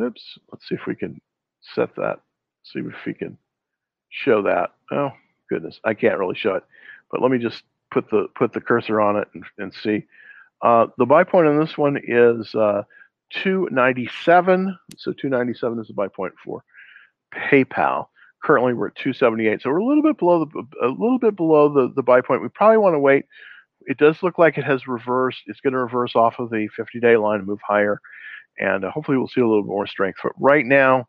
[0.00, 0.38] Oops.
[0.52, 1.20] Let's see if we can
[1.62, 2.20] set that.
[2.64, 3.38] See if we can
[4.10, 4.72] show that.
[4.92, 5.10] Oh
[5.48, 6.64] goodness, I can't really show it.
[7.10, 10.06] But let me just put the put the cursor on it and, and see.
[10.62, 12.82] Uh, the buy point on this one is uh,
[13.30, 14.76] 297.
[14.96, 16.62] So 297 is the buy point for
[17.34, 18.06] PayPal.
[18.42, 21.68] Currently, we're at 278, so we're a little bit below the a little bit below
[21.68, 22.42] the the buy point.
[22.42, 23.26] We probably want to wait.
[23.86, 25.42] It does look like it has reversed.
[25.46, 28.00] It's going to reverse off of the 50-day line and move higher,
[28.58, 30.20] and uh, hopefully we'll see a little more strength.
[30.22, 31.04] But right now,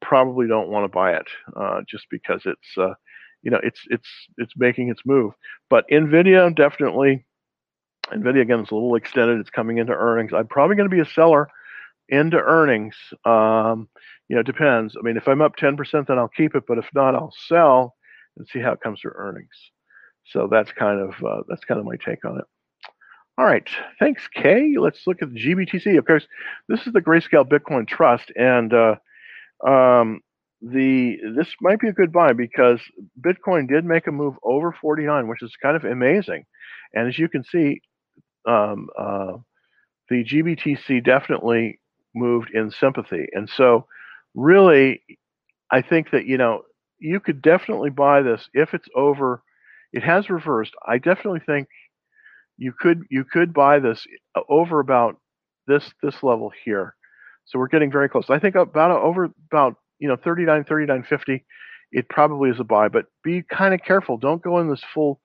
[0.00, 2.94] probably don't want to buy it uh, just because it's uh,
[3.46, 5.32] you know it's it's it's making its move.
[5.70, 7.24] But Nvidia definitely.
[8.12, 9.38] Nvidia again is a little extended.
[9.38, 10.32] It's coming into earnings.
[10.34, 11.48] I'm probably going to be a seller
[12.08, 12.96] into earnings.
[13.24, 13.88] Um,
[14.28, 14.96] you know, depends.
[14.98, 17.94] I mean, if I'm up 10%, then I'll keep it, but if not, I'll sell
[18.36, 19.48] and see how it comes to earnings.
[20.24, 22.44] So that's kind of uh, that's kind of my take on it.
[23.38, 23.68] All right,
[24.00, 24.74] thanks, Kay.
[24.76, 25.96] Let's look at the GBTC.
[25.98, 26.26] Of course,
[26.68, 28.96] this is the Grayscale Bitcoin Trust, and uh,
[29.64, 30.20] um,
[30.72, 32.80] the this might be a good buy because
[33.20, 36.44] Bitcoin did make a move over 49, which is kind of amazing.
[36.94, 37.80] And as you can see,
[38.46, 39.32] um, uh,
[40.08, 41.80] the GBTC definitely
[42.14, 43.86] moved in sympathy, and so
[44.34, 45.02] really,
[45.70, 46.62] I think that you know
[46.98, 49.42] you could definitely buy this if it's over.
[49.92, 50.74] It has reversed.
[50.86, 51.68] I definitely think
[52.56, 55.16] you could you could buy this uh, over about
[55.66, 56.94] this this level here.
[57.44, 58.30] So we're getting very close.
[58.30, 61.40] I think about over about you know 39 39.50
[61.92, 64.16] it probably is a buy, but be kind of careful.
[64.16, 65.20] Don't go in this full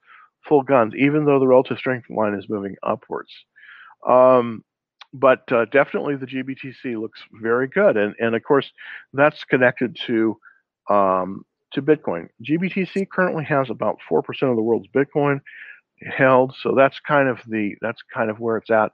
[0.48, 3.30] full guns, even though the relative strength line is moving upwards.
[4.08, 4.64] Um,
[5.12, 8.70] but uh, definitely the GBTC looks very good, and and of course
[9.12, 10.38] that's connected to
[10.88, 12.28] um, to Bitcoin.
[12.42, 15.40] GBTC currently has about four percent of the world's Bitcoin
[16.00, 18.92] held, so that's kind of the that's kind of where it's at.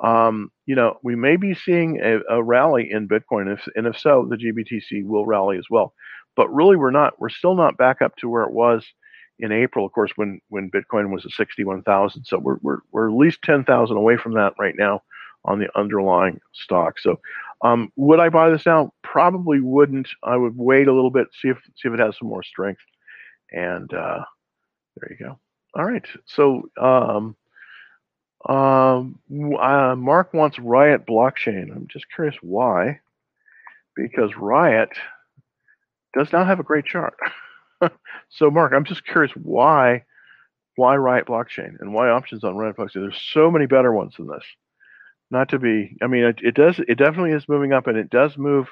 [0.00, 3.98] Um, you know, we may be seeing a, a rally in Bitcoin, if, and if
[3.98, 5.94] so, the GBTC will rally as well.
[6.36, 7.18] But really, we're not.
[7.18, 8.84] We're still not back up to where it was
[9.38, 12.24] in April, of course, when when Bitcoin was at sixty-one thousand.
[12.24, 15.02] So we're we're we're at least ten thousand away from that right now
[15.46, 16.98] on the underlying stock.
[16.98, 17.20] So,
[17.62, 18.92] um, would I buy this now?
[19.02, 20.08] Probably wouldn't.
[20.22, 22.82] I would wait a little bit, see if see if it has some more strength,
[23.52, 24.24] and uh,
[24.96, 25.38] there you go.
[25.74, 26.04] All right.
[26.26, 27.36] So, um,
[28.48, 29.18] um,
[29.58, 31.74] uh, Mark wants Riot blockchain.
[31.74, 33.00] I'm just curious why,
[33.94, 34.90] because Riot
[36.16, 37.14] does not have a great chart.
[38.28, 40.04] so, Mark, I'm just curious why
[40.76, 43.00] why Riot blockchain and why options on Riot blockchain.
[43.00, 44.44] There's so many better ones than this
[45.30, 48.10] not to be i mean it, it, does it definitely is moving up and it
[48.10, 48.68] does move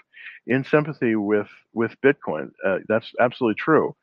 [0.46, 3.94] in sympathy with with bitcoin uh, that's absolutely true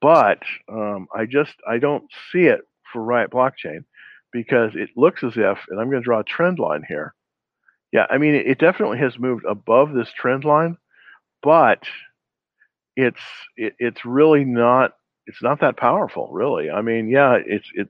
[0.00, 2.60] but um, i just i don't see it
[2.92, 3.84] for riot blockchain
[4.44, 7.14] because it looks as if and i'm going to draw a trend line here
[7.92, 10.76] yeah i mean it, it definitely has moved above this trend line
[11.42, 11.82] but
[12.96, 13.20] it's
[13.56, 14.92] it, it's really not
[15.26, 17.88] it's not that powerful really i mean yeah it's it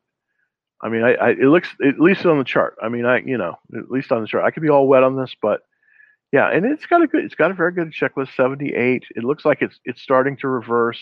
[0.83, 2.77] I mean, I, I, it looks at least on the chart.
[2.83, 5.03] I mean, I you know at least on the chart, I could be all wet
[5.03, 5.63] on this, but
[6.33, 8.35] yeah, and it's got a good, it's got a very good checklist.
[8.37, 9.05] Seventy eight.
[9.15, 11.01] It looks like it's it's starting to reverse.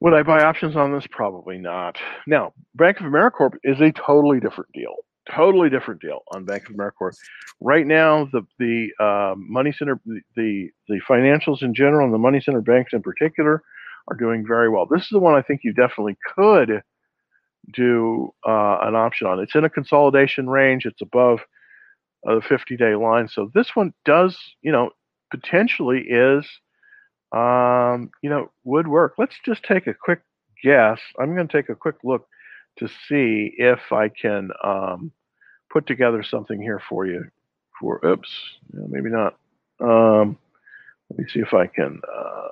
[0.00, 1.06] Would I buy options on this?
[1.10, 1.96] Probably not.
[2.26, 4.94] Now, Bank of America Corp is a totally different deal.
[5.34, 7.14] Totally different deal on Bank of America Corp.
[7.60, 9.98] Right now, the the uh, money center,
[10.36, 13.62] the the financials in general, and the money center banks in particular,
[14.08, 14.86] are doing very well.
[14.86, 16.82] This is the one I think you definitely could
[17.72, 19.40] do uh, an option on.
[19.40, 20.84] It's in a consolidation range.
[20.84, 21.40] It's above
[22.24, 23.28] the 50-day line.
[23.28, 24.90] So this one does, you know,
[25.30, 26.46] potentially is,
[27.34, 29.14] um, you know, would work.
[29.18, 30.20] Let's just take a quick
[30.62, 31.00] guess.
[31.18, 32.26] I'm going to take a quick look
[32.78, 35.12] to see if I can um,
[35.70, 37.24] put together something here for you.
[37.80, 38.30] For oops,
[38.72, 39.36] maybe not.
[39.80, 40.38] Um,
[41.10, 42.48] let me see if I can uh,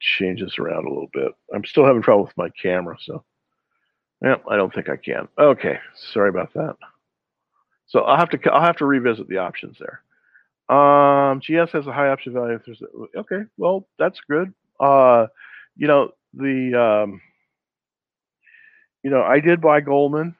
[0.00, 1.32] change this around a little bit.
[1.54, 3.22] I'm still having trouble with my camera, so.
[4.22, 5.26] Yeah, I don't think I can.
[5.36, 5.78] Okay,
[6.12, 6.76] sorry about that.
[7.86, 10.02] So I'll have to I'll have to revisit the options there.
[10.68, 12.58] Um, GS has a high option value.
[13.16, 14.52] Okay, well that's good.
[14.80, 15.26] Uh,
[15.76, 17.20] you know the um,
[19.02, 20.34] you know I did buy Goldman,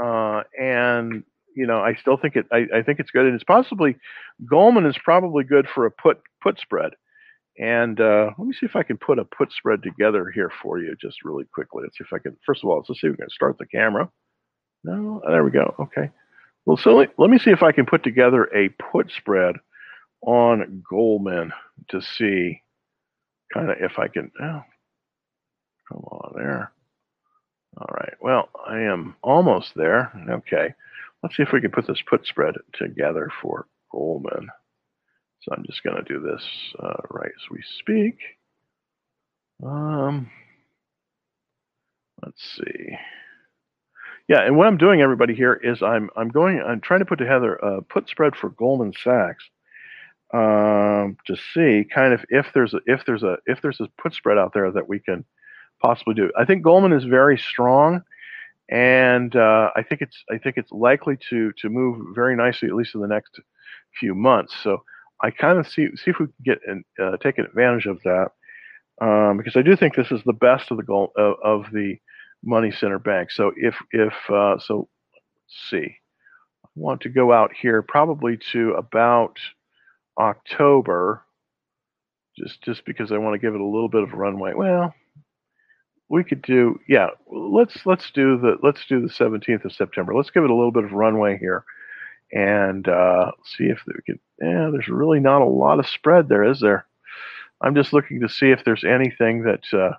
[0.00, 2.46] uh, and you know I still think it.
[2.52, 3.96] I, I think it's good, and it's possibly
[4.48, 6.92] Goldman is probably good for a put put spread.
[7.58, 10.78] And uh, let me see if I can put a put spread together here for
[10.78, 11.82] you just really quickly.
[11.82, 13.66] Let's see if I can, first of all, let's see if we can start the
[13.66, 14.08] camera.
[14.84, 15.74] No, there we go.
[15.80, 16.10] Okay.
[16.66, 19.56] Well, so let, let me see if I can put together a put spread
[20.22, 21.52] on Goldman
[21.90, 22.60] to see
[23.52, 24.62] kind of if I can, oh,
[25.88, 26.72] come on there.
[27.76, 28.14] All right.
[28.20, 30.12] Well, I am almost there.
[30.28, 30.74] Okay.
[31.22, 34.48] let's see if we can put this put spread together for Goldman.
[35.40, 36.44] So I'm just going to do this
[36.82, 38.18] uh, right as we speak.
[39.64, 40.30] Um,
[42.24, 42.96] let's see.
[44.28, 47.18] Yeah, and what I'm doing, everybody, here is I'm I'm going I'm trying to put
[47.18, 49.44] together a put spread for Goldman Sachs
[50.32, 54.14] um, to see kind of if there's a, if there's a if there's a put
[54.14, 55.24] spread out there that we can
[55.80, 56.30] possibly do.
[56.38, 58.02] I think Goldman is very strong,
[58.68, 62.74] and uh, I think it's I think it's likely to to move very nicely at
[62.74, 63.40] least in the next
[63.98, 64.54] few months.
[64.62, 64.82] So
[65.22, 68.28] I kind of see see if we can get and uh, take advantage of that
[69.00, 71.96] um, because I do think this is the best of the goal of, of the
[72.42, 73.30] money center bank.
[73.30, 75.96] So if if uh, so, let's see.
[76.64, 79.38] I want to go out here probably to about
[80.18, 81.22] October,
[82.36, 84.52] just just because I want to give it a little bit of runway.
[84.54, 84.94] Well,
[86.08, 87.08] we could do yeah.
[87.30, 90.14] Let's let's do the let's do the 17th of September.
[90.14, 91.64] Let's give it a little bit of runway here,
[92.32, 94.20] and uh, see if we could.
[94.40, 96.86] Yeah, there's really not a lot of spread there, is there?
[97.60, 99.96] I'm just looking to see if there's anything that uh,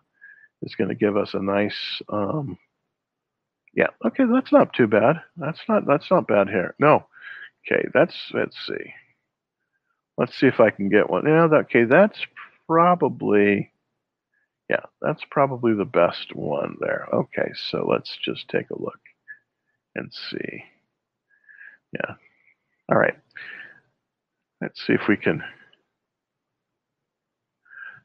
[0.62, 2.02] is going to give us a nice.
[2.10, 2.58] Um,
[3.74, 5.18] yeah, okay, that's not too bad.
[5.38, 6.76] That's not that's not bad here.
[6.80, 7.06] No,
[7.68, 8.94] okay, that's let's see.
[10.20, 11.26] Let's see if I can get one.
[11.26, 12.20] Yeah, okay, that's
[12.68, 13.72] probably,
[14.70, 17.08] yeah, that's probably the best one there.
[17.14, 19.00] Okay, so let's just take a look
[19.96, 20.66] and see.
[21.94, 22.16] Yeah,
[22.92, 23.18] all right.
[24.62, 25.42] Let's see if we can.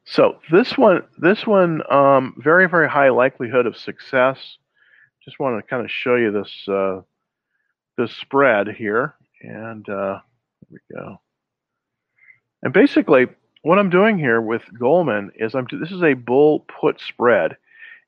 [0.05, 4.39] So this one, this one, um, very, very high likelihood of success.
[5.25, 7.01] Just want to kind of show you this, uh,
[7.99, 9.17] this spread here.
[9.43, 10.21] And uh,
[10.71, 11.21] there we go.
[12.65, 13.27] And basically,
[13.63, 17.57] what I'm doing here with Goldman is I'm this is a bull put spread,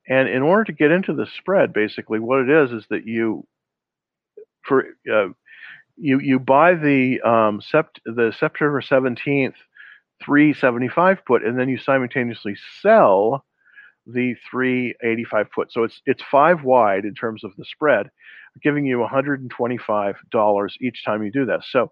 [0.09, 3.45] and in order to get into the spread, basically what it is is that you
[4.63, 5.29] for uh,
[5.95, 9.53] you you buy the um, sept the September 17th
[10.25, 13.45] 375 put, and then you simultaneously sell
[14.07, 15.71] the 385 put.
[15.71, 18.09] So it's it's five wide in terms of the spread,
[18.63, 21.63] giving you $125 each time you do that.
[21.63, 21.91] So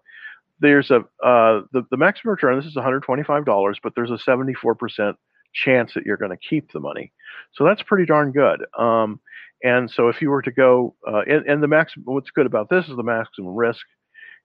[0.60, 2.56] there's a uh, the the maximum return.
[2.56, 5.16] This is 125 dollars, but there's a 74 percent
[5.54, 7.12] chance that you're going to keep the money.
[7.54, 8.64] So that's pretty darn good.
[8.78, 9.20] Um,
[9.62, 12.68] and so if you were to go, uh, and, and the maximum, what's good about
[12.68, 13.84] this is the maximum risk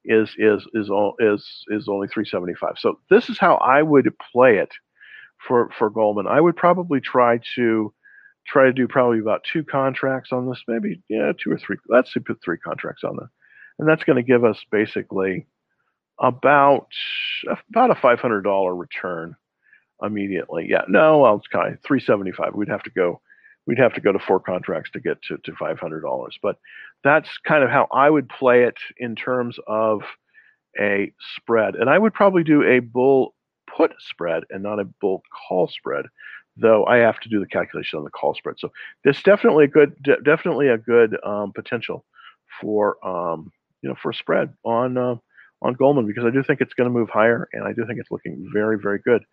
[0.04, 2.76] is is is all is is only 375.
[2.78, 4.72] So this is how I would play it
[5.48, 6.28] for for Goldman.
[6.28, 7.94] I would probably try to
[8.48, 11.78] try to do probably about two contracts on this, maybe yeah, two or three.
[11.88, 13.30] Let's put three contracts on this,
[13.80, 15.48] and that's going to give us basically
[16.22, 16.88] about
[17.70, 19.36] about a five hundred dollar return
[20.02, 20.68] immediately.
[20.70, 22.54] Yeah, no, well, it's kind of three seventy five.
[22.56, 23.22] We'd have to go.
[23.68, 26.38] We'd have to go to four contracts to get to, to five hundred dollars.
[26.42, 26.58] But
[27.04, 30.02] that's kind of how I would play it in terms of
[30.80, 31.76] a spread.
[31.76, 33.34] And I would probably do a bull
[33.76, 36.06] put spread and not a bull call spread,
[36.58, 38.56] though I have to do the calculation on the call spread.
[38.60, 38.72] So
[39.04, 42.06] there's definitely a good, definitely a good um, potential
[42.60, 44.98] for um, you know for spread on.
[44.98, 45.16] Uh,
[45.62, 48.00] on Goldman because I do think it's going to move higher, and I do think
[48.00, 49.24] it's looking very, very good.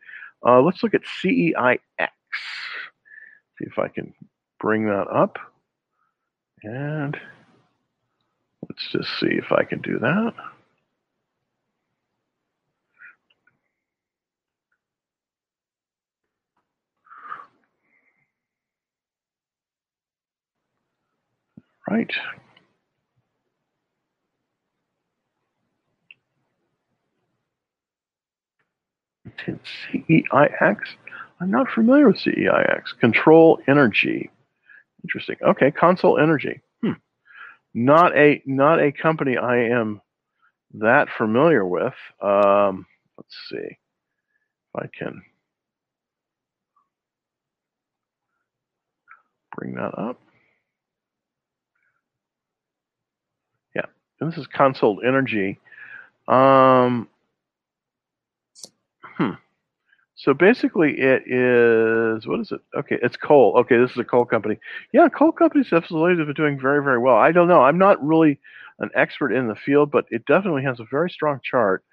[0.46, 1.78] Uh, let's look at CEIX.
[3.58, 4.14] See if I can
[4.60, 5.38] bring that up.
[6.62, 7.16] And
[8.68, 10.34] let's just see if I can do that.
[21.90, 22.12] Right.
[29.46, 30.78] CEIX?
[31.40, 32.82] I'm not familiar with CEIX.
[33.00, 34.30] Control Energy.
[35.04, 35.36] Interesting.
[35.42, 36.60] Okay, Consol Energy.
[36.82, 36.92] Hmm.
[37.74, 40.00] Not a not a company I am
[40.74, 41.94] that familiar with.
[42.22, 43.78] Um, let's see if
[44.76, 45.22] I can
[49.56, 50.20] bring that up.
[53.76, 53.86] Yeah,
[54.20, 55.58] this is Consol Energy.
[56.26, 57.08] Um,
[59.18, 59.32] Hmm.
[60.18, 62.60] So basically, it is what is it?
[62.76, 63.56] Okay, it's coal.
[63.58, 64.58] Okay, this is a coal company.
[64.92, 67.16] Yeah, coal companies have been doing very, very well.
[67.16, 67.62] I don't know.
[67.62, 68.40] I'm not really
[68.80, 71.84] an expert in the field, but it definitely has a very strong chart.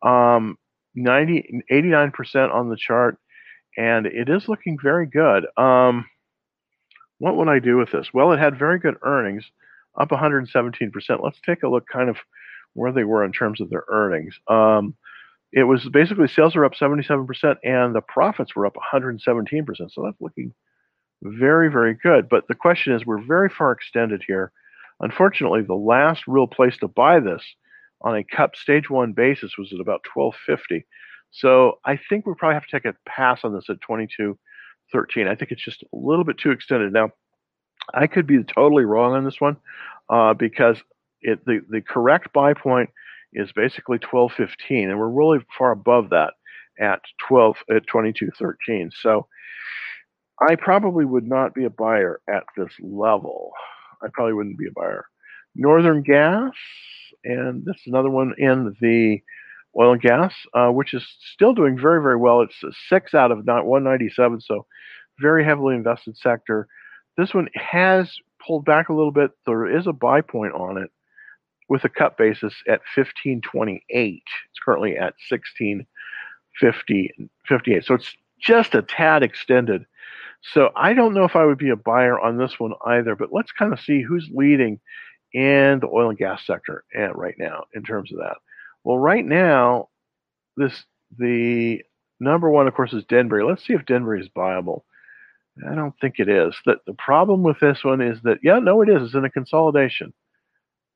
[0.00, 0.58] Um,
[0.94, 3.18] 90, 89% on the chart,
[3.76, 5.46] and it is looking very good.
[5.56, 6.06] Um,
[7.18, 8.08] what would I do with this?
[8.14, 9.44] Well, it had very good earnings,
[10.00, 10.92] up 117%.
[11.20, 12.16] Let's take a look kind of
[12.74, 14.38] where they were in terms of their earnings.
[14.46, 14.94] Um,
[15.52, 19.20] it was basically sales are up 77% and the profits were up 117%.
[19.90, 20.54] So that's looking
[21.22, 22.28] very, very good.
[22.28, 24.50] But the question is, we're very far extended here.
[25.00, 27.42] Unfortunately, the last real place to buy this
[28.00, 30.86] on a cup stage one basis was at about 1250.
[31.30, 35.28] So I think we probably have to take a pass on this at 2213.
[35.28, 36.92] I think it's just a little bit too extended.
[36.92, 37.10] Now,
[37.94, 39.56] I could be totally wrong on this one
[40.08, 40.76] uh, because
[41.20, 42.90] it, the, the correct buy point
[43.32, 46.34] is basically 1215, and we're really far above that
[46.80, 48.90] at 12 at 2213.
[49.00, 49.26] So
[50.40, 53.52] I probably would not be a buyer at this level.
[54.02, 55.06] I probably wouldn't be a buyer.
[55.54, 56.52] Northern Gas,
[57.24, 59.20] and this is another one in the
[59.78, 62.42] oil and gas, uh, which is still doing very, very well.
[62.42, 64.66] It's six out of not 197, so
[65.20, 66.66] very heavily invested sector.
[67.16, 68.10] This one has
[68.44, 69.30] pulled back a little bit.
[69.46, 70.90] There is a buy point on it
[71.72, 74.22] with a cut basis at 1528.
[74.50, 77.84] It's currently at 1658.
[77.86, 79.86] So it's just a tad extended.
[80.42, 83.32] So I don't know if I would be a buyer on this one either, but
[83.32, 84.80] let's kind of see who's leading
[85.32, 88.36] in the oil and gas sector eh, right now in terms of that.
[88.84, 89.88] Well, right now,
[90.58, 90.84] this
[91.18, 91.82] the
[92.20, 93.44] number one, of course, is Denbury.
[93.44, 94.84] Let's see if Denbury is viable.
[95.66, 96.54] I don't think it is.
[96.66, 99.02] The, the problem with this one is that, yeah, no, it is.
[99.02, 100.12] It's in a consolidation.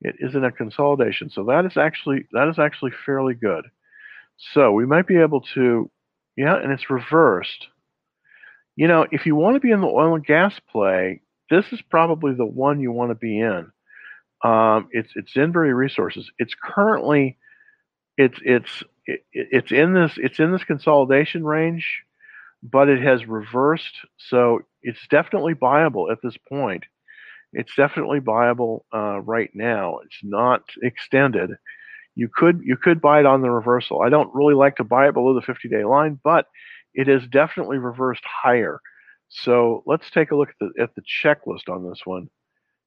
[0.00, 1.30] It is in a consolidation.
[1.30, 3.66] So that is actually that is actually fairly good.
[4.52, 5.90] So we might be able to,
[6.36, 7.68] yeah, and it's reversed.
[8.76, 11.80] You know, if you want to be in the oil and gas play, this is
[11.80, 13.72] probably the one you want to be in.
[14.44, 16.30] Um, it's it's Denbury Resources.
[16.38, 17.38] It's currently
[18.18, 22.02] it's it's it, it's in this it's in this consolidation range,
[22.62, 26.84] but it has reversed, so it's definitely buyable at this point.
[27.56, 29.98] It's definitely buyable uh, right now.
[30.04, 31.50] It's not extended.
[32.14, 34.02] You could you could buy it on the reversal.
[34.02, 36.46] I don't really like to buy it below the 50-day line, but
[36.94, 38.80] it is definitely reversed higher.
[39.28, 42.28] So let's take a look at the at the checklist on this one.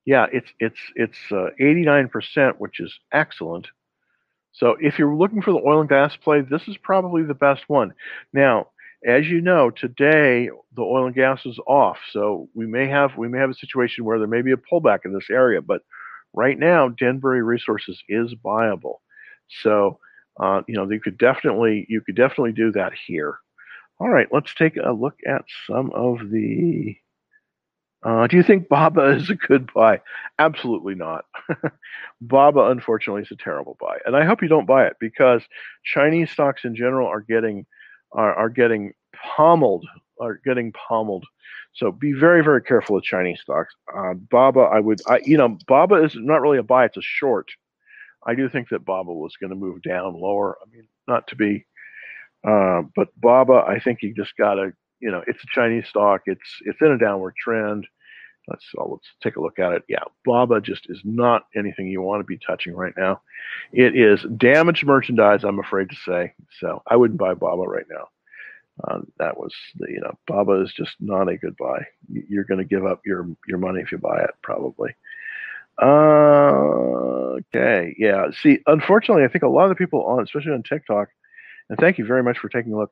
[0.06, 3.68] Yeah, it's it's it's uh, 89%, which is excellent.
[4.52, 7.64] So if you're looking for the oil and gas play, this is probably the best
[7.68, 7.94] one.
[8.34, 8.68] Now,
[9.06, 13.28] as you know, today the oil and gas is off, so we may have we
[13.28, 15.62] may have a situation where there may be a pullback in this area.
[15.62, 15.82] But
[16.34, 19.02] right now, Denbury Resources is viable.
[19.62, 20.00] So
[20.40, 23.38] uh, you know you could definitely you could definitely do that here.
[24.00, 26.98] All right, let's take a look at some of the
[28.02, 30.02] uh, do you think Baba is a good buy?
[30.38, 31.26] Absolutely not.
[32.22, 35.42] Baba, unfortunately, is a terrible buy, and I hope you don't buy it because
[35.84, 37.66] Chinese stocks in general are getting
[38.12, 38.94] are, are getting
[39.36, 39.86] pummeled,
[40.20, 41.26] are getting pummeled.
[41.74, 43.74] So be very, very careful with Chinese stocks.
[43.96, 47.02] Uh, Baba, I would, I, you know, Baba is not really a buy; it's a
[47.02, 47.48] short.
[48.26, 50.58] I do think that Baba was going to move down lower.
[50.62, 51.66] I mean, not to be,
[52.46, 56.22] uh, but Baba, I think you just got to you know, it's a Chinese stock.
[56.26, 57.88] It's it's in a downward trend.
[58.48, 59.84] Let's let's take a look at it.
[59.88, 63.22] Yeah, Baba just is not anything you want to be touching right now.
[63.72, 66.34] It is damaged merchandise, I'm afraid to say.
[66.60, 68.08] So I wouldn't buy Baba right now.
[68.84, 71.86] Uh, that was the, you know Baba is just not a good buy.
[72.12, 74.96] You're going to give up your your money if you buy it probably.
[75.82, 78.28] Uh, okay, yeah.
[78.42, 81.10] See, unfortunately, I think a lot of the people on, especially on TikTok,
[81.70, 82.92] and thank you very much for taking a look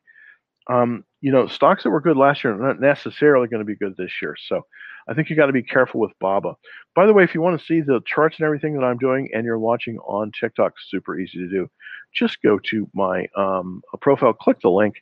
[0.67, 3.75] um, you know, stocks that were good last year are not necessarily going to be
[3.75, 4.35] good this year.
[4.47, 4.65] So
[5.09, 6.55] I think you got to be careful with BABA.
[6.95, 9.29] By the way, if you want to see the charts and everything that I'm doing
[9.33, 11.69] and you're watching on TikTok, super easy to do.
[12.13, 14.95] Just go to my um, profile, click the link,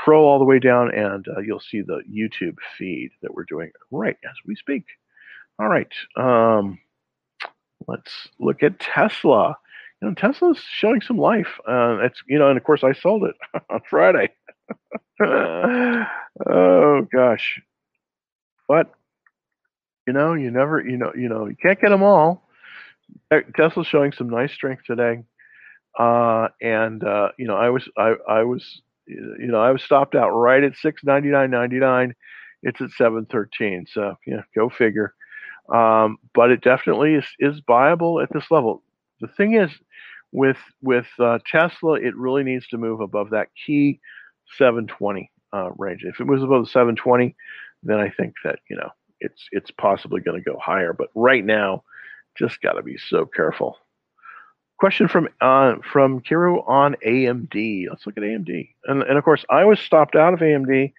[0.00, 3.70] scroll all the way down, and uh, you'll see the YouTube feed that we're doing
[3.90, 4.84] right as we speak.
[5.58, 5.92] All right.
[6.16, 6.78] Um,
[7.86, 9.56] let's look at Tesla.
[10.00, 11.60] You know, Tesla's showing some life.
[11.68, 13.36] Uh, it's you know, and of course, I sold it
[13.70, 14.30] on Friday.
[16.50, 17.60] oh gosh.
[18.66, 18.92] But
[20.06, 22.48] you know, you never, you know, you know, you can't get them all.
[23.56, 25.22] Tesla's showing some nice strength today,
[25.98, 30.14] uh, and uh, you know, I was, I, I was, you know, I was stopped
[30.14, 32.14] out right at six ninety nine ninety nine.
[32.62, 35.14] It's at seven thirteen, so yeah, go figure.
[35.72, 38.82] Um, but it definitely is is viable at this level.
[39.20, 39.70] The thing is,
[40.32, 44.00] with with uh, Tesla, it really needs to move above that key
[44.58, 46.02] 720 uh, range.
[46.04, 47.36] If it moves above the 720,
[47.82, 48.90] then I think that you know
[49.22, 50.92] it's it's possibly going to go higher.
[50.92, 51.84] But right now,
[52.36, 53.78] just got to be so careful.
[54.78, 57.86] Question from uh, from Kiru on AMD.
[57.88, 60.92] Let's look at AMD, and and of course I was stopped out of AMD.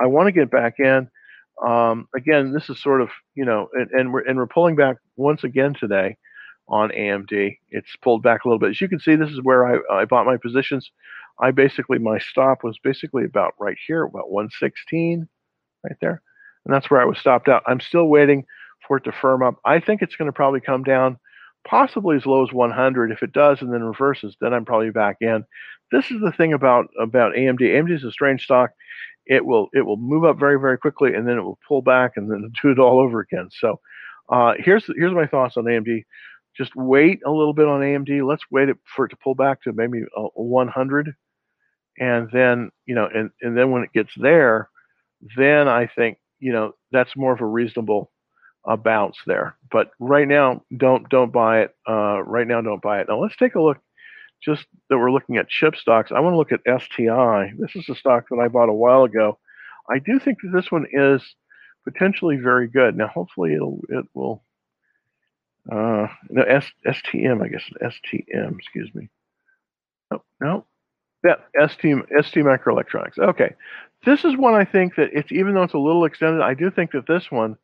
[0.00, 1.08] I want to get back in.
[1.66, 4.96] Um, again, this is sort of you know, and, and we're and we're pulling back
[5.16, 6.16] once again today
[6.68, 7.58] on AMD.
[7.70, 8.70] It's pulled back a little bit.
[8.70, 10.90] As you can see, this is where I, I bought my positions.
[11.40, 15.28] I basically, my stop was basically about right here, about 116,
[15.84, 16.22] right there.
[16.68, 17.62] And that's where I was stopped out.
[17.66, 18.44] I'm still waiting
[18.86, 19.56] for it to firm up.
[19.64, 21.18] I think it's going to probably come down
[21.66, 23.10] possibly as low as 100.
[23.10, 25.44] If it does and then reverses, then I'm probably back in.
[25.90, 27.60] This is the thing about about AMD.
[27.60, 28.70] AMD is a strange stock.
[29.26, 32.12] It will it will move up very very quickly and then it will pull back
[32.16, 33.48] and then do it all over again.
[33.50, 33.80] So
[34.30, 36.04] uh, here's here's my thoughts on AMD.
[36.54, 38.28] Just wait a little bit on AMD.
[38.28, 41.14] Let's wait for it to pull back to maybe a, a 100,
[41.98, 44.68] and then you know, and and then when it gets there,
[45.36, 48.10] then I think you know that's more of a reasonable
[48.66, 49.56] uh, bounce there.
[49.70, 51.74] But right now, don't don't buy it.
[51.88, 53.06] Uh, right now, don't buy it.
[53.08, 53.78] Now let's take a look.
[54.44, 56.12] Just that we're looking at chip stocks.
[56.12, 57.52] I want to look at STI.
[57.58, 59.38] This is a stock that I bought a while ago.
[59.90, 61.22] I do think that this one is
[61.84, 62.96] potentially very good.
[62.96, 64.42] Now, hopefully, it'll it will.
[65.70, 68.58] Uh, no, S, STM, I guess STM.
[68.58, 69.08] Excuse me.
[70.10, 70.64] Oh, no,
[71.24, 73.18] yeah, ST ST Microelectronics.
[73.18, 73.54] Okay,
[74.04, 76.70] this is one I think that it's even though it's a little extended, I do
[76.70, 77.56] think that this one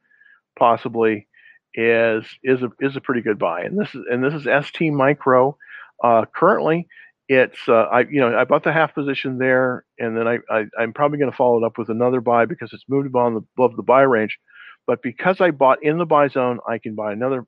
[0.58, 1.26] possibly
[1.74, 3.62] is is a is a pretty good buy.
[3.62, 5.56] And this is and this is ST Micro.
[6.02, 6.88] Uh, currently,
[7.28, 10.82] it's uh, I you know I bought the half position there, and then I, I
[10.82, 13.42] am probably going to follow it up with another buy because it's moved above the
[13.56, 14.38] above the buy range.
[14.86, 17.46] But because I bought in the buy zone, I can buy another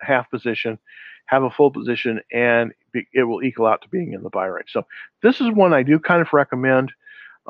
[0.00, 0.78] half position,
[1.26, 2.72] have a full position, and
[3.12, 4.70] it will equal out to being in the buy range.
[4.70, 4.86] So
[5.22, 6.92] this is one I do kind of recommend,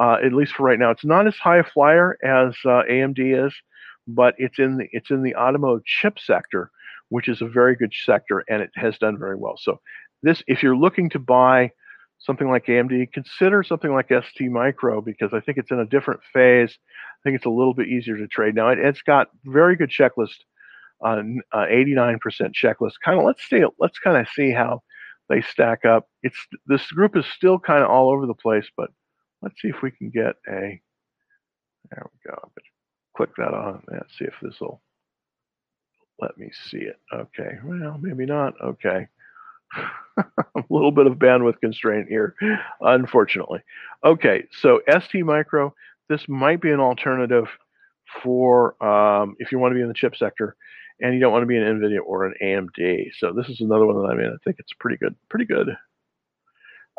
[0.00, 0.90] uh, at least for right now.
[0.90, 3.54] It's not as high a flyer as uh, AMD is,
[4.06, 6.70] but it's in the it's in the automotive chip sector,
[7.08, 9.56] which is a very good sector, and it has done very well.
[9.56, 9.80] So
[10.22, 11.70] this, if you're looking to buy
[12.18, 16.20] something like AMD, consider something like ST Micro because I think it's in a different
[16.32, 16.70] phase.
[16.70, 18.68] I think it's a little bit easier to trade now.
[18.70, 20.36] It, has got very good checklist,
[21.04, 22.18] uh, uh, 89%
[22.52, 22.94] checklist.
[23.04, 24.82] Kind of let's see, let's kind of see how
[25.28, 26.08] they stack up.
[26.22, 28.90] It's this group is still kind of all over the place, but
[29.42, 30.80] let's see if we can get a.
[31.90, 32.50] There we go.
[33.16, 34.80] Click that on and see if this will
[36.20, 36.96] let me see it.
[37.12, 38.54] Okay, well maybe not.
[38.62, 39.06] Okay.
[40.16, 42.34] a little bit of bandwidth constraint here,
[42.80, 43.60] unfortunately.
[44.04, 45.74] Okay, so ST Micro,
[46.08, 47.48] this might be an alternative
[48.22, 50.56] for um, if you want to be in the chip sector
[51.00, 53.10] and you don't want to be an NVIDIA or an AMD.
[53.18, 54.26] So this is another one that I'm in.
[54.26, 55.14] I think it's pretty good.
[55.28, 55.68] Pretty good.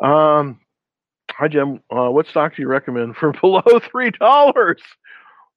[0.02, 0.60] Um,
[1.30, 4.82] hi Jim, uh, what stock do you recommend for below three dollars?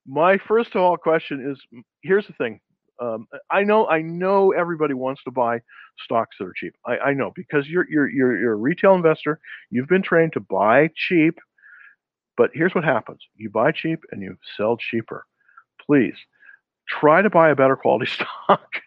[0.07, 2.59] My first of all question is: Here's the thing.
[3.01, 5.61] Um, I know, I know everybody wants to buy
[6.03, 6.73] stocks that are cheap.
[6.85, 9.39] I, I know because you're, you're you're you're a retail investor.
[9.69, 11.37] You've been trained to buy cheap.
[12.37, 15.25] But here's what happens: you buy cheap and you sell cheaper.
[15.85, 16.15] Please
[16.89, 18.81] try to buy a better quality stock.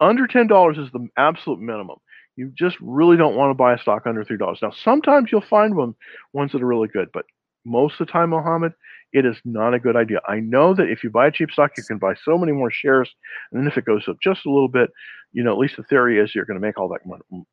[0.00, 1.96] under ten dollars is the absolute minimum.
[2.36, 4.58] You just really don't want to buy a stock under three dollars.
[4.62, 5.94] Now, sometimes you'll find one
[6.32, 7.24] ones that are really good, but
[7.64, 8.72] most of the time, Mohammed,
[9.12, 10.20] it is not a good idea.
[10.28, 12.70] I know that if you buy a cheap stock, you can buy so many more
[12.70, 13.10] shares,
[13.52, 14.90] and then if it goes up just a little bit,
[15.32, 17.00] you know, at least the theory is you're going to make all that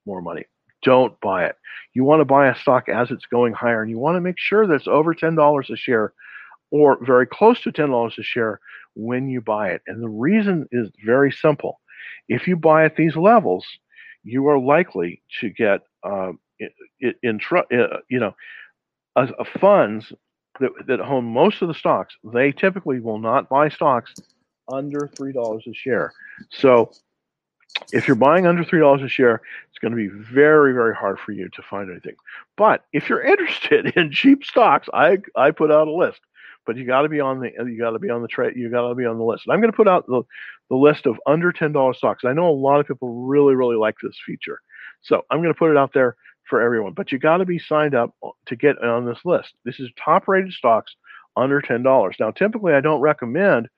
[0.05, 0.45] more money.
[0.83, 1.55] Don't buy it.
[1.93, 4.37] You want to buy a stock as it's going higher, and you want to make
[4.37, 6.13] sure that it's over ten dollars a share,
[6.71, 8.59] or very close to ten dollars a share
[8.97, 9.81] when you buy it.
[9.87, 11.79] And the reason is very simple.
[12.27, 13.65] If you buy at these levels,
[14.23, 16.31] you are likely to get uh,
[16.99, 18.35] in, in uh, you know,
[19.15, 19.27] uh,
[19.59, 20.11] funds
[20.59, 24.13] that, that own most of the stocks, they typically will not buy stocks
[24.71, 26.11] under three dollars a share.
[26.49, 26.91] So
[27.93, 31.19] if you're buying under three dollars a share, it's going to be very, very hard
[31.19, 32.15] for you to find anything.
[32.57, 36.19] But if you're interested in cheap stocks, I I put out a list.
[36.67, 38.69] But you got to be on the you got to be on the trade you
[38.69, 39.43] got to be on the list.
[39.47, 40.21] And I'm going to put out the,
[40.69, 42.25] the list of under ten dollars stocks.
[42.25, 44.59] I know a lot of people really, really like this feature,
[45.01, 46.15] so I'm going to put it out there
[46.47, 46.93] for everyone.
[46.93, 48.13] But you got to be signed up
[48.47, 49.53] to get on this list.
[49.65, 50.95] This is top rated stocks
[51.35, 52.13] under $10.
[52.19, 53.69] Now, typically, I don't recommend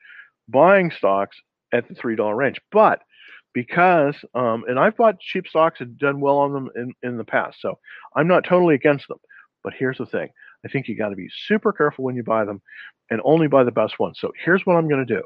[0.48, 1.38] buying stocks
[1.74, 3.02] at the $3 range, but
[3.54, 7.24] because, um, and I've bought cheap stocks and done well on them in, in the
[7.24, 7.80] past, so
[8.16, 9.20] I'm not totally against them.
[9.64, 10.30] But here's the thing
[10.66, 12.62] I think you got to be super careful when you buy them
[13.10, 14.18] and only buy the best ones.
[14.20, 15.24] So here's what I'm going to do.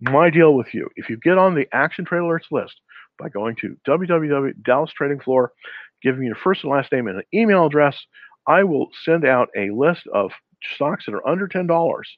[0.00, 2.74] My deal with you if you get on the Action Trade Alerts list
[3.18, 5.48] by going to www.dallastradingfloor
[6.02, 7.98] giving me your first and last name and an email address,
[8.46, 10.30] I will send out a list of
[10.74, 12.08] stocks that are under ten dollars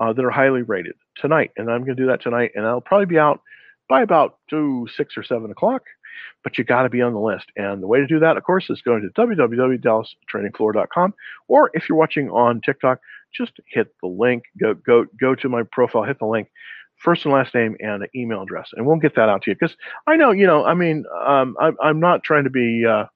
[0.00, 2.80] uh, that are highly rated tonight, and I'm going to do that tonight, and I'll
[2.80, 3.40] probably be out
[3.88, 5.82] by about two, six or seven o'clock.
[6.44, 8.44] But you got to be on the list, and the way to do that, of
[8.44, 11.14] course, is going to www.dallastradingfloor.com,
[11.48, 13.00] or if you're watching on TikTok,
[13.34, 14.44] just hit the link.
[14.60, 16.48] Go go go to my profile, hit the link,
[16.96, 19.56] first and last name and an email address, and we'll get that out to you.
[19.56, 23.06] Because I know, you know, I mean, um, I'm I'm not trying to be uh,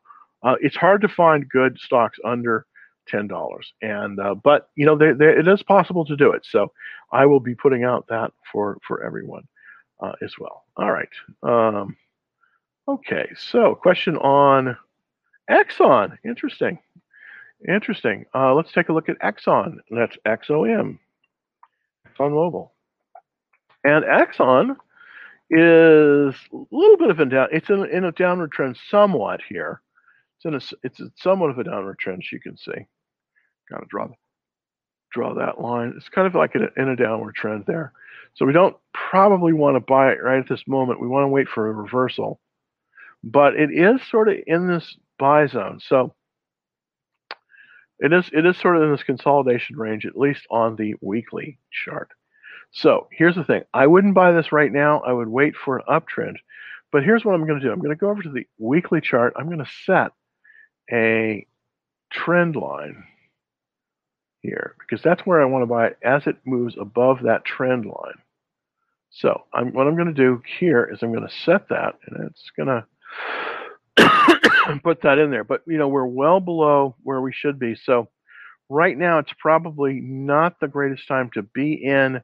[0.43, 2.67] uh, it's hard to find good stocks under
[3.09, 6.47] ten dollars, and uh, but you know it is possible to do it.
[6.51, 6.73] So
[7.13, 9.45] I will be putting out that for for everyone.
[10.01, 10.65] uh, as well.
[10.77, 11.09] All right.
[11.43, 11.97] Um,
[12.89, 14.77] okay, so question on
[15.51, 16.19] Exxon.
[16.25, 16.79] Interesting.
[17.69, 18.25] Interesting.
[18.35, 19.77] Uh, let's take a look at Exxon.
[19.91, 20.99] That's XOM,
[22.07, 22.71] Exxon Mobil.
[23.85, 24.77] And Exxon
[25.51, 27.49] is a little bit of a down.
[27.53, 29.83] It's in, in a downward trend somewhat here.
[30.37, 32.73] It's in a, it's a, somewhat of a downward trend, you can see.
[32.73, 34.09] Kind of draw
[35.13, 35.93] draw that line.
[35.97, 37.93] It's kind of like in a, in a downward trend there.
[38.35, 41.01] So we don't probably want to buy it right at this moment.
[41.01, 42.41] We want to wait for a reversal.
[43.25, 45.81] But it is sort of in this buy zone.
[45.81, 46.15] So
[47.99, 51.59] it is it is sort of in this consolidation range, at least on the weekly
[51.71, 52.09] chart.
[52.73, 53.63] So here's the thing.
[53.73, 55.01] I wouldn't buy this right now.
[55.01, 56.37] I would wait for an uptrend.
[56.91, 57.73] But here's what I'm going to do.
[57.73, 59.35] I'm going to go over to the weekly chart.
[59.37, 60.13] I'm going to set
[60.91, 61.47] a
[62.11, 63.05] trend line
[64.41, 67.87] here because that's where I want to buy it as it moves above that trend
[67.87, 68.19] line.
[69.11, 72.27] So I'm, what I'm going to do here is I'm going to set that and
[72.27, 72.85] it's going to
[74.83, 75.45] put that in there.
[75.45, 77.75] But, you know, we're well below where we should be.
[77.75, 78.09] So
[78.69, 82.23] right now it's probably not the greatest time to be in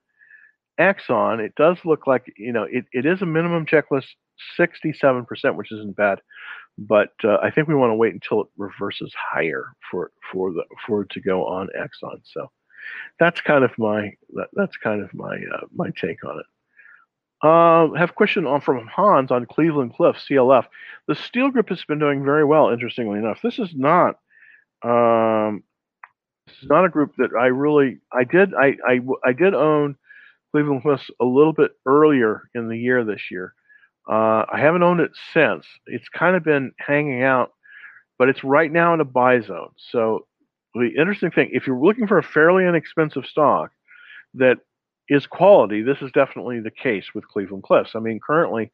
[0.81, 1.41] Exxon.
[1.41, 4.07] It does look like, you know, it, it is a minimum checklist
[4.59, 6.21] 67%, which isn't bad
[6.79, 10.63] but uh, I think we want to wait until it reverses higher for for the
[10.87, 12.21] for it to go on Exxon.
[12.23, 12.51] So
[13.19, 16.47] that's kind of my that, that's kind of my uh, my take on it.
[17.41, 20.67] Uh, have a question on from Hans on Cleveland Cliff CLF.
[21.07, 22.71] The steel group has been doing very well.
[22.71, 24.17] Interestingly enough, this is not
[24.83, 25.63] um,
[26.47, 29.97] this is not a group that I really I did I I, I did own
[30.51, 33.55] Cleveland Cliffs a little bit earlier in the year this year.
[34.09, 35.67] Uh, I haven't owned it since.
[35.87, 37.53] It's kind of been hanging out,
[38.19, 39.71] but it's right now in a buy zone.
[39.77, 40.27] So
[40.75, 43.71] the interesting thing, if you're looking for a fairly inexpensive stock
[44.35, 44.59] that
[45.09, 47.93] is quality, this is definitely the case with Cleveland Cliffs.
[47.95, 48.71] I mean, currently,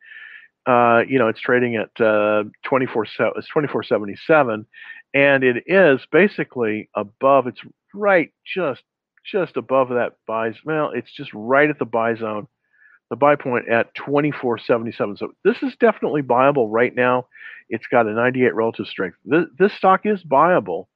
[0.66, 4.66] uh, you know, it's trading at uh, 24 it's 24.77,
[5.14, 7.46] and it is basically above.
[7.46, 7.60] It's
[7.92, 8.82] right just
[9.30, 10.52] just above that buy.
[10.64, 12.46] Well, it's just right at the buy zone
[13.10, 15.18] the buy point at 24.77.
[15.18, 17.26] So this is definitely buyable right now.
[17.68, 19.16] It's got a 98 relative strength.
[19.24, 20.86] This, this stock is buyable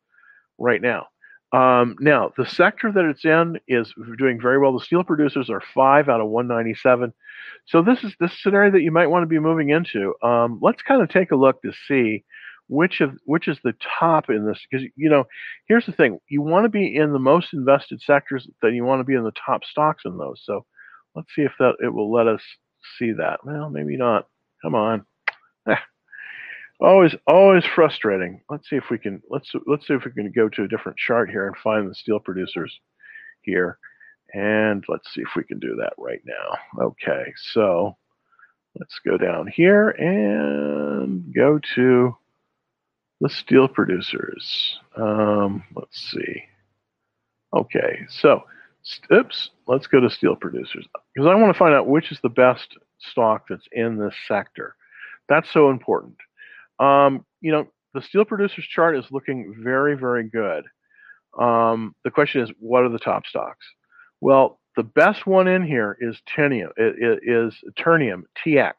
[0.59, 1.07] right now.
[1.53, 4.73] Um, now, the sector that it's in is doing very well.
[4.73, 7.13] The steel producers are five out of 197.
[7.67, 10.15] So this is this scenario that you might want to be moving into.
[10.23, 12.25] Um, let's kind of take a look to see
[12.71, 15.25] which of which is the top in this because you know
[15.69, 19.01] here's the thing you want to be in the most invested sectors then you want
[19.01, 20.67] to be in the top stocks in those so
[21.19, 22.43] Let's see if that it will let us
[22.97, 23.41] see that.
[23.45, 24.27] Well, maybe not.
[24.63, 25.05] Come on.
[26.81, 28.41] Always, always frustrating.
[28.51, 29.23] Let's see if we can.
[29.29, 31.95] Let's let's see if we can go to a different chart here and find the
[31.95, 32.79] steel producers
[33.43, 33.79] here.
[34.35, 36.85] And let's see if we can do that right now.
[36.85, 37.97] Okay, so
[38.79, 42.17] let's go down here and go to
[43.21, 44.79] the steel producers.
[44.97, 46.45] Um, let's see.
[47.55, 48.45] Okay, so
[49.13, 52.29] Oops, let's go to steel producers because I want to find out which is the
[52.29, 54.77] best stock that's in this sector.
[55.29, 56.17] That's so important.
[56.79, 60.65] Um, you know, the steel producers chart is looking very, very good.
[61.39, 63.67] Um, the question is, what are the top stocks?
[64.21, 66.71] Well, the best one in here is Tenium.
[66.77, 68.75] It, is Ternium TX.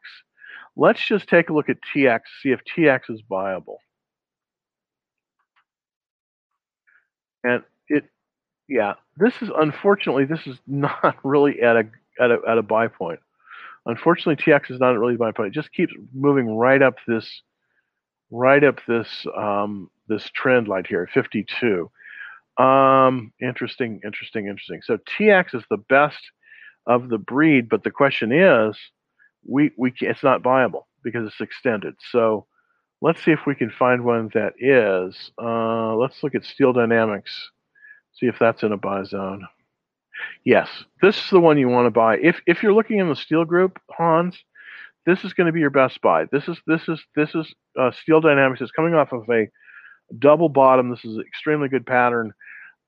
[0.76, 3.78] Let's just take a look at TX, see if TX is viable.
[7.44, 8.04] And it,
[8.68, 11.84] yeah, this is unfortunately this is not really at a
[12.18, 13.20] at a at a buy point.
[13.86, 15.48] Unfortunately, TX is not really buy point.
[15.48, 17.42] It just keeps moving right up this
[18.30, 21.90] right up this um, this trend line here, 52.
[22.58, 24.80] Um, interesting, interesting, interesting.
[24.84, 26.20] So TX is the best
[26.86, 28.76] of the breed, but the question is,
[29.46, 31.94] we we it's not viable because it's extended.
[32.10, 32.46] So
[33.00, 35.30] let's see if we can find one that is.
[35.40, 37.50] Uh, let's look at Steel Dynamics.
[38.12, 39.46] See if that's in a buy zone.
[40.44, 40.68] Yes,
[41.00, 42.18] this is the one you want to buy.
[42.18, 44.36] If if you're looking in the steel group, Hans,
[45.06, 46.26] this is going to be your best buy.
[46.30, 48.60] This is this is this is uh, Steel Dynamics.
[48.60, 49.48] It's coming off of a
[50.18, 50.90] double bottom.
[50.90, 52.32] This is an extremely good pattern.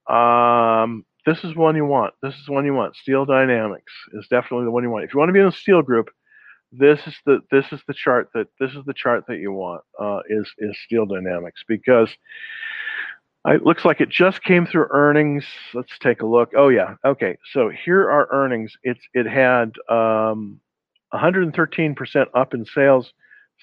[0.08, 2.14] Um, this is one you want.
[2.22, 2.96] This is one you want.
[2.96, 5.04] Steel Dynamics is definitely the one you want.
[5.04, 6.10] If you want to be in the steel group,
[6.72, 9.82] this is the this is the chart that this is the chart that you want.
[9.98, 12.10] Uh, is is Steel Dynamics because
[13.46, 15.44] it looks like it just came through earnings.
[15.74, 16.52] Let's take a look.
[16.56, 17.36] Oh yeah, okay.
[17.52, 18.74] So here are earnings.
[18.82, 20.60] It's it had um,
[21.12, 23.12] 113% up in sales,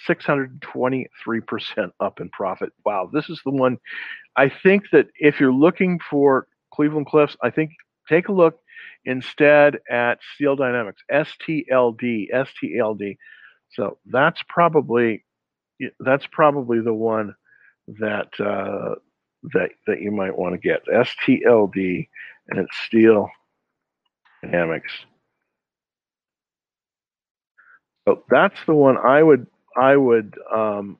[0.07, 2.71] 623% up in profit.
[2.85, 3.77] Wow, this is the one.
[4.35, 7.71] I think that if you're looking for Cleveland Cliffs, I think
[8.07, 8.59] take a look.
[9.05, 13.17] instead at Steel Dynamics, STLD, STLD.
[13.71, 15.25] So that's probably
[15.99, 17.35] that's probably the one
[17.87, 18.95] that uh,
[19.53, 22.07] that that you might want to get STLD,
[22.49, 23.29] and it's Steel
[24.43, 24.91] Dynamics.
[28.09, 29.45] So that's the one I would
[29.77, 30.97] I would um,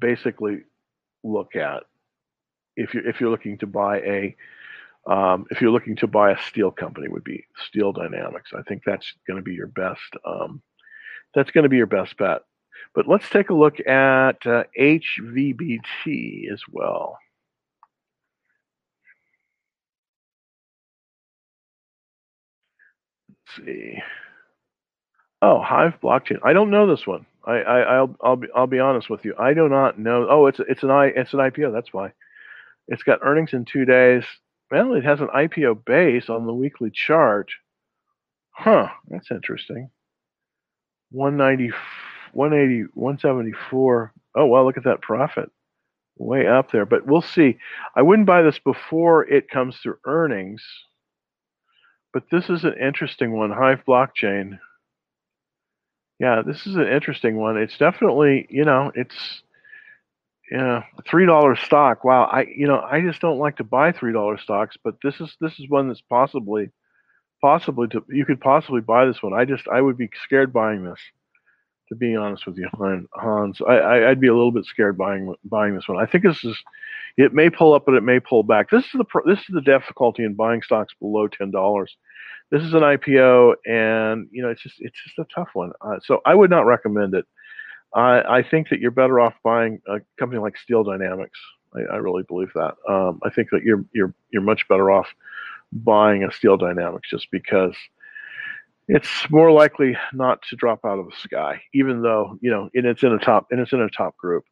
[0.00, 0.62] basically
[1.24, 1.82] look at
[2.76, 4.36] if you're if you're looking to buy a
[5.10, 8.52] um, if you're looking to buy a steel company would be Steel Dynamics.
[8.56, 10.00] I think that's going to be your best.
[10.24, 10.62] Um,
[11.34, 12.42] that's going to be your best bet.
[12.94, 17.18] But let's take a look at uh, HVBT as well.
[23.28, 24.02] Let's see.
[25.44, 26.38] Oh, Hive blockchain.
[26.42, 27.26] I don't know this one.
[27.44, 29.34] I, I will I'll be I'll be honest with you.
[29.38, 30.26] I do not know.
[30.30, 31.70] Oh, it's it's an I it's an IPO.
[31.70, 32.12] That's why.
[32.88, 34.24] It's got earnings in two days.
[34.70, 37.50] Well, it has an IPO base on the weekly chart.
[38.52, 39.90] Huh, that's interesting.
[41.10, 41.74] 190,
[42.32, 44.12] 180, 174.
[44.36, 45.50] Oh, well, look at that profit.
[46.16, 46.86] Way up there.
[46.86, 47.58] But we'll see.
[47.94, 50.64] I wouldn't buy this before it comes through earnings.
[52.14, 53.50] But this is an interesting one.
[53.50, 54.58] Hive blockchain.
[56.18, 57.56] Yeah, this is an interesting one.
[57.56, 59.42] It's definitely, you know, it's
[60.50, 62.04] yeah, three dollar stock.
[62.04, 65.20] Wow, I you know I just don't like to buy three dollar stocks, but this
[65.20, 66.70] is this is one that's possibly
[67.42, 69.32] possibly to you could possibly buy this one.
[69.34, 71.00] I just I would be scared buying this.
[71.90, 72.68] To be honest with you,
[73.12, 76.02] Hans, I, would be a little bit scared buying buying this one.
[76.02, 76.56] I think this is
[77.16, 78.70] it may pull up, but it may pull back.
[78.70, 81.94] This is the this is the difficulty in buying stocks below ten dollars.
[82.50, 85.72] This is an IPO, and you know it's just it's just a tough one.
[85.80, 87.26] Uh, so I would not recommend it.
[87.94, 91.38] I, I think that you're better off buying a company like Steel Dynamics.
[91.74, 92.74] I, I really believe that.
[92.88, 95.08] Um, I think that you're you're you're much better off
[95.72, 97.74] buying a Steel Dynamics just because
[98.88, 102.86] it's more likely not to drop out of the sky, even though you know and
[102.86, 104.44] it's in a top and it's in a top group,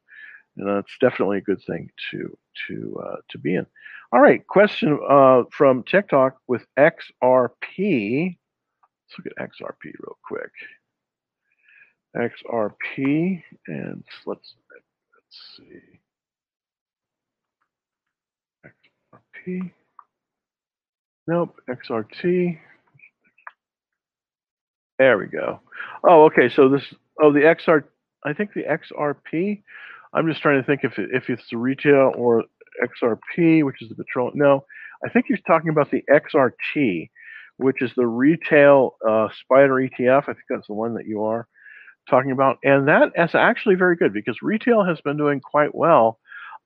[0.57, 2.37] and that's definitely a good thing to
[2.69, 3.67] to uh, to be in.
[4.13, 8.37] All right, question uh, from TikTok with XRP.
[9.09, 10.51] Let's look at XRP real quick.
[12.17, 16.01] XRP, and let's let's see.
[19.47, 19.71] XRP.
[21.27, 22.59] Nope, XRT.
[24.99, 25.61] There we go.
[26.07, 26.49] Oh, okay.
[26.55, 26.83] So this,
[27.23, 27.85] oh, the XR,
[28.25, 29.63] I think the XRP.
[30.15, 32.45] I'm just trying to think if it, if it's the retail or
[32.83, 34.39] XRP, which is the petroleum.
[34.39, 34.65] No,
[35.05, 37.09] I think you're talking about the XRT,
[37.57, 40.23] which is the retail uh, SPDR ETF.
[40.25, 41.49] I think that's the one that you are
[42.09, 42.59] talking about.
[42.63, 46.19] And that is actually very good because retail has been doing quite well.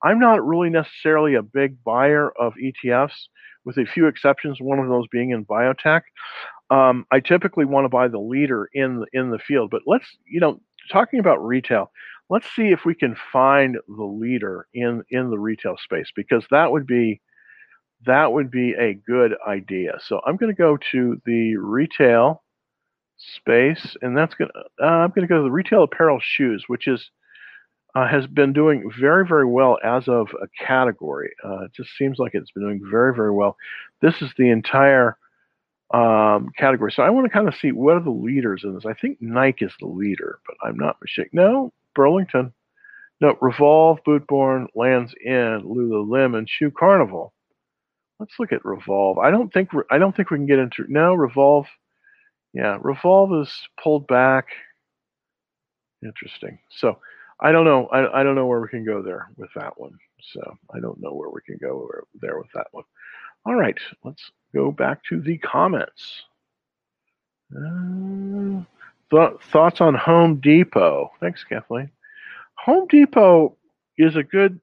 [0.03, 3.27] I'm not really necessarily a big buyer of ETFs,
[3.65, 6.01] with a few exceptions, one of those being in biotech.
[6.69, 9.69] Um, I typically want to buy the leader in the, in the field.
[9.71, 10.59] But let's, you know,
[10.91, 11.91] talking about retail,
[12.29, 16.71] let's see if we can find the leader in in the retail space because that
[16.71, 17.21] would be
[18.05, 19.97] that would be a good idea.
[19.99, 22.43] So I'm going to go to the retail
[23.17, 26.65] space, and that's going to, uh, I'm going to go to the retail apparel shoes,
[26.67, 27.09] which is
[27.95, 31.31] uh, has been doing very, very well as of a category.
[31.43, 33.57] Uh, it just seems like it's been doing very, very well.
[34.01, 35.17] This is the entire
[35.93, 36.91] um, category.
[36.91, 38.85] So I want to kind of see what are the leaders in this.
[38.85, 41.31] I think Nike is the leader, but I'm not mistaken.
[41.33, 42.53] No, Burlington.
[43.19, 47.33] No, Revolve, Boot Barn, Lands End, Lululemon, Shoe Carnival.
[48.19, 49.17] Let's look at Revolve.
[49.17, 51.65] I don't think I don't think we can get into no Revolve.
[52.53, 54.47] Yeah, Revolve is pulled back.
[56.03, 56.59] Interesting.
[56.69, 56.99] So
[57.39, 57.87] I don't know.
[57.87, 59.97] I, I don't know where we can go there with that one.
[60.33, 60.41] So
[60.75, 62.83] I don't know where we can go there with that one.
[63.45, 66.23] All right, let's go back to the comments.
[67.55, 68.63] Uh,
[69.11, 71.11] th- thoughts on Home Depot?
[71.19, 71.91] Thanks, Kathleen.
[72.65, 73.55] Home Depot
[73.97, 74.59] is a good,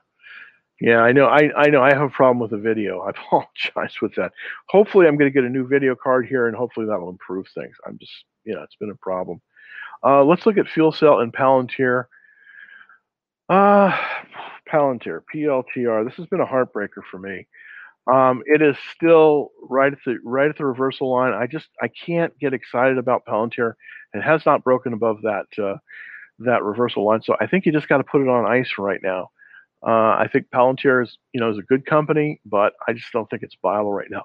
[0.81, 1.27] Yeah, I know.
[1.27, 1.83] I, I know.
[1.83, 3.01] I have a problem with the video.
[3.07, 4.33] I apologize with that.
[4.68, 7.47] Hopefully, I'm going to get a new video card here, and hopefully that will improve
[7.55, 7.77] things.
[7.87, 8.12] I'm just,
[8.45, 9.41] you know, it's been a problem.
[10.05, 12.05] Uh, let's look at Fuel Cell and Palantir.
[13.49, 13.97] Uh,
[14.70, 16.05] Palantir, PLTR.
[16.05, 17.47] This has been a heartbreaker for me.
[18.12, 21.33] Um, it is still right at the right at the reversal line.
[21.35, 23.75] I just I can't get excited about Palantir.
[24.14, 25.77] It has not broken above that uh,
[26.41, 29.01] that reversal line, so I think you just got to put it on ice right
[29.03, 29.31] now.
[29.87, 33.28] Uh, I think Palantir is, you know, is a good company, but I just don't
[33.28, 34.22] think it's viable right now.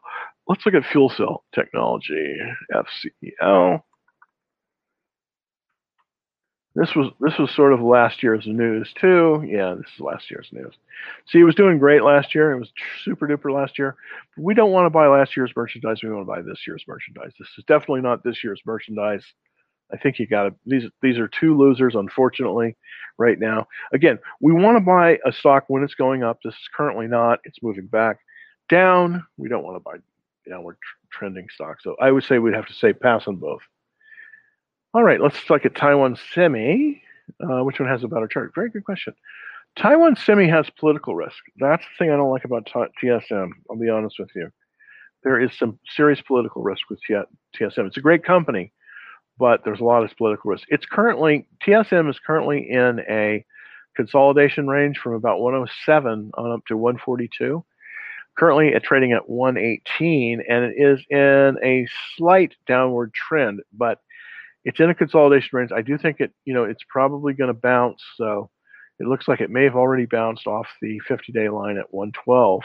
[0.48, 2.38] Let's look at fuel cell technology,
[2.74, 3.82] FCL.
[6.76, 9.44] This was this was sort of last year's news too.
[9.46, 10.74] Yeah, this is last year's news.
[11.28, 12.54] See, it was doing great last year.
[12.54, 12.72] It was
[13.04, 13.96] super duper last year.
[14.38, 16.02] We don't want to buy last year's merchandise.
[16.02, 17.34] We want to buy this year's merchandise.
[17.38, 19.26] This is definitely not this year's merchandise.
[19.92, 22.76] I think you got to these these are two losers, unfortunately,
[23.18, 23.68] right now.
[23.94, 26.40] Again, we want to buy a stock when it's going up.
[26.44, 27.40] This is currently not.
[27.44, 28.20] It's moving back
[28.70, 29.24] down.
[29.38, 29.98] We don't want to buy
[30.48, 30.78] downward
[31.12, 31.84] trending stocks.
[31.84, 33.62] So I would say we'd have to say pass on both.
[34.94, 37.02] All right, let's look at Taiwan Semi.
[37.40, 38.54] Uh, which one has a better chart?
[38.56, 39.14] Very good question.
[39.76, 41.38] Taiwan Semi has political risk.
[41.58, 43.50] That's the thing I don't like about TSM.
[43.70, 44.52] I'll be honest with you.
[45.24, 47.88] There is some serious political risk with TSM.
[47.88, 48.72] It's a great company,
[49.40, 50.66] but there's a lot of political risk.
[50.70, 53.46] It's currently TSM is currently in a
[53.96, 57.64] consolidation range from about 107 on up to 142.
[58.38, 64.00] Currently, it's trading at 118, and it is in a slight downward trend, but
[64.64, 65.72] it's in a consolidation range.
[65.72, 68.02] I do think it, you know, it's probably going to bounce.
[68.16, 68.50] So
[69.00, 72.62] it looks like it may have already bounced off the 50-day line at 112.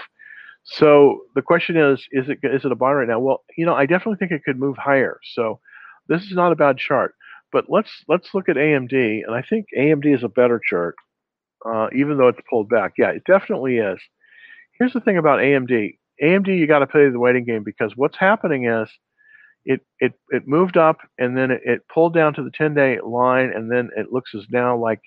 [0.64, 3.20] So the question is, is it is it a buy right now?
[3.20, 5.18] Well, you know, I definitely think it could move higher.
[5.35, 5.61] So
[6.09, 7.15] this is not a bad chart.
[7.53, 10.97] But let's let's look at AMD, and I think AMD is a better chart,
[11.65, 12.95] uh, even though it's pulled back.
[12.99, 14.01] Yeah, it definitely is.
[14.79, 15.97] Here's the thing about AMD.
[16.23, 18.89] AMD, you got to play the waiting game because what's happening is
[19.65, 22.99] it it it moved up and then it, it pulled down to the 10 day
[23.05, 25.01] line and then it looks as now like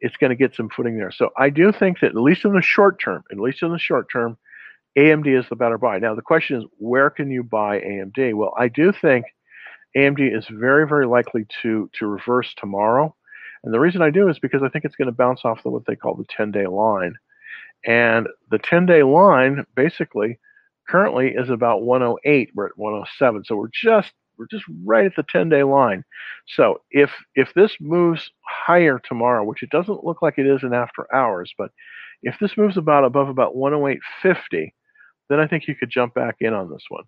[0.00, 1.12] it's going to get some footing there.
[1.12, 3.78] So I do think that at least in the short term, at least in the
[3.78, 4.36] short term,
[4.98, 5.98] AMD is the better buy.
[5.98, 8.34] Now the question is where can you buy AMD?
[8.34, 9.26] Well, I do think
[9.96, 13.14] AMD is very very likely to to reverse tomorrow.
[13.62, 15.70] And the reason I do is because I think it's going to bounce off the,
[15.70, 17.14] what they call the 10 day line.
[17.86, 20.38] And the 10 day line basically
[20.88, 22.50] currently is about 108.
[22.54, 26.04] We're at 107, so we're just we're just right at the 10 day line.
[26.56, 30.74] So if if this moves higher tomorrow, which it doesn't look like it is in
[30.74, 31.70] after hours, but
[32.22, 34.72] if this moves about above about 108.50,
[35.28, 37.04] then I think you could jump back in on this one.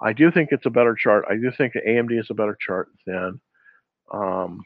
[0.00, 1.24] I do think it's a better chart.
[1.28, 3.40] I do think AMD is a better chart than
[4.12, 4.64] um,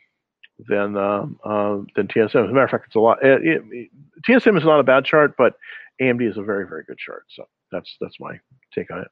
[0.68, 2.26] than uh, uh, than TSM.
[2.26, 3.24] As a matter of fact, it's a lot.
[3.24, 3.90] It, it,
[4.26, 5.54] TSM is not a bad chart, but
[6.00, 7.24] AMD is a very very good chart.
[7.34, 8.38] So that's that's my
[8.74, 9.08] take on it.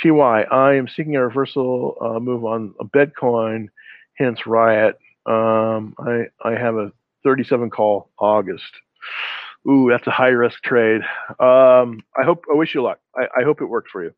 [0.00, 3.68] TY, I am seeking a reversal uh, move on a Bitcoin,
[4.14, 4.98] hence Riot.
[5.26, 6.92] Um, I I have a
[7.24, 8.72] 37 call August.
[9.68, 11.02] Ooh, that's a high risk trade.
[11.38, 12.98] Um, I hope I wish you luck.
[13.14, 14.12] I, I hope it works for you.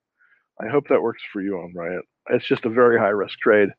[0.60, 2.04] I hope that works for you on Riot.
[2.30, 3.70] It's just a very high risk trade.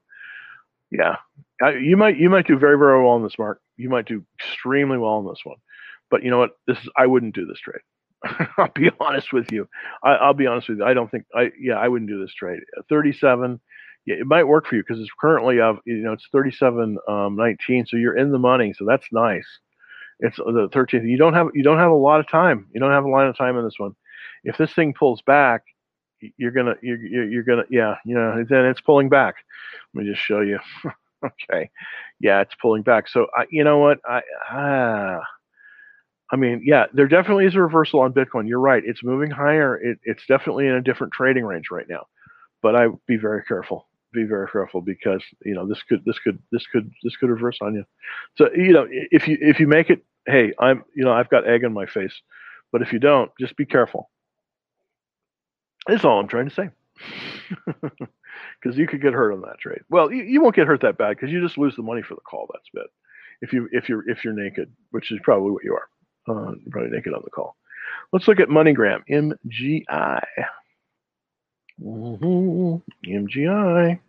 [0.91, 1.15] Yeah,
[1.61, 3.59] I, you might you might do very very well on this mark.
[3.77, 5.57] You might do extremely well on this one.
[6.11, 6.51] But you know what?
[6.67, 7.81] This is I wouldn't do this trade.
[8.57, 9.67] I'll be honest with you.
[10.03, 10.85] I, will be honest with you.
[10.85, 12.59] I don't think I yeah I wouldn't do this trade.
[12.77, 13.59] Uh, 37.
[14.05, 17.35] Yeah, it might work for you because it's currently of you know it's 37 um,
[17.35, 18.73] 19, so you're in the money.
[18.77, 19.47] So that's nice.
[20.19, 21.09] It's uh, the 13th.
[21.09, 22.67] You don't have you don't have a lot of time.
[22.73, 23.95] You don't have a lot of time in this one.
[24.43, 25.63] If this thing pulls back,
[26.37, 29.35] you're gonna you're you're gonna yeah you know then it's pulling back.
[29.93, 30.59] Let me just show you.
[31.25, 31.69] okay,
[32.19, 33.07] yeah, it's pulling back.
[33.09, 35.19] So I you know what I ah
[36.31, 38.47] I mean, yeah, there definitely is a reversal on Bitcoin.
[38.47, 39.77] You're right; it's moving higher.
[39.77, 42.07] It, it's definitely in a different trading range right now.
[42.61, 43.87] But I be very careful.
[44.13, 47.59] Be very careful because you know this could this could this could this could reverse
[47.61, 47.85] on you.
[48.37, 51.47] So you know if you if you make it, hey, I'm you know I've got
[51.47, 52.13] egg in my face.
[52.71, 54.09] But if you don't, just be careful.
[55.87, 56.69] That's all I'm trying to say.
[58.61, 59.81] Because you could get hurt on that trade.
[59.89, 62.15] Well, you, you won't get hurt that bad because you just lose the money for
[62.15, 62.49] the call.
[62.51, 62.87] That's bit.
[63.41, 65.87] If you if you're if you're naked, which is probably what you are.
[66.27, 67.55] Uh, probably naked on the call.
[68.11, 70.23] Let's look at MoneyGram, MGI.
[71.83, 72.75] Mm-hmm.
[73.05, 73.99] MGI.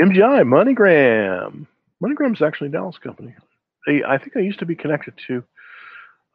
[0.00, 1.66] MGI, MoneyGram.
[2.02, 3.34] MoneyGram is actually a Dallas company.
[3.86, 5.44] They, I think I used to be connected to.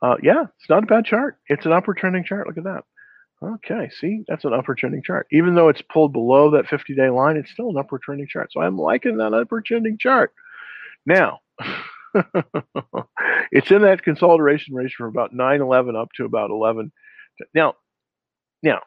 [0.02, 1.38] Uh, yeah, it's not a bad chart.
[1.48, 2.48] It's an upward trending chart.
[2.48, 2.86] Look at that.
[3.44, 5.26] Okay, see, that's an upward trending chart.
[5.32, 8.52] Even though it's pulled below that 50 day line, it's still an upward trending chart.
[8.52, 10.32] So I'm liking that upward trending chart.
[11.08, 11.40] Now,
[13.52, 16.92] it's in that consolidation range from about 911 up to about 11.
[17.56, 17.74] Now,
[18.62, 18.82] now,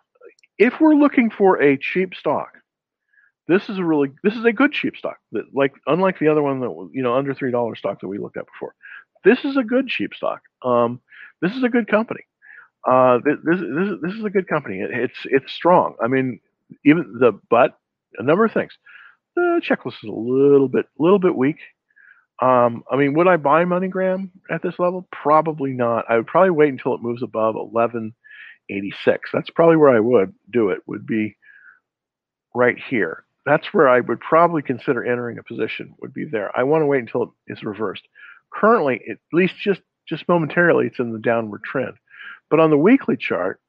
[0.59, 2.53] if we're looking for a cheap stock,
[3.49, 5.19] this is a really this is a good cheap stock.
[5.33, 8.19] That like unlike the other one that you know under three dollar stock that we
[8.19, 8.75] looked at before.
[9.25, 10.43] This is a good cheap stock.
[10.63, 11.01] Um,
[11.43, 12.21] this is a good company.
[12.87, 13.61] Uh, this, this,
[14.03, 14.81] this, is a good company.
[14.81, 15.95] It, it's it's strong.
[16.03, 16.41] I mean,
[16.85, 17.79] even the but
[18.19, 18.73] a number of things.
[19.37, 21.59] The checklist is a little bit little bit weak.
[22.43, 25.07] Um, I mean, would I buy MoneyGram at this level?
[25.13, 26.05] Probably not.
[26.09, 29.31] I would probably wait until it moves above 1186.
[29.33, 30.81] That's probably where I would do it.
[30.87, 31.37] Would be
[32.55, 33.25] right here.
[33.47, 35.95] That's where I would probably consider entering a position.
[36.01, 36.57] Would be there.
[36.57, 38.07] I want to wait until it is reversed.
[38.53, 41.95] Currently, at least just just momentarily, it's in the downward trend.
[42.51, 43.61] But on the weekly chart,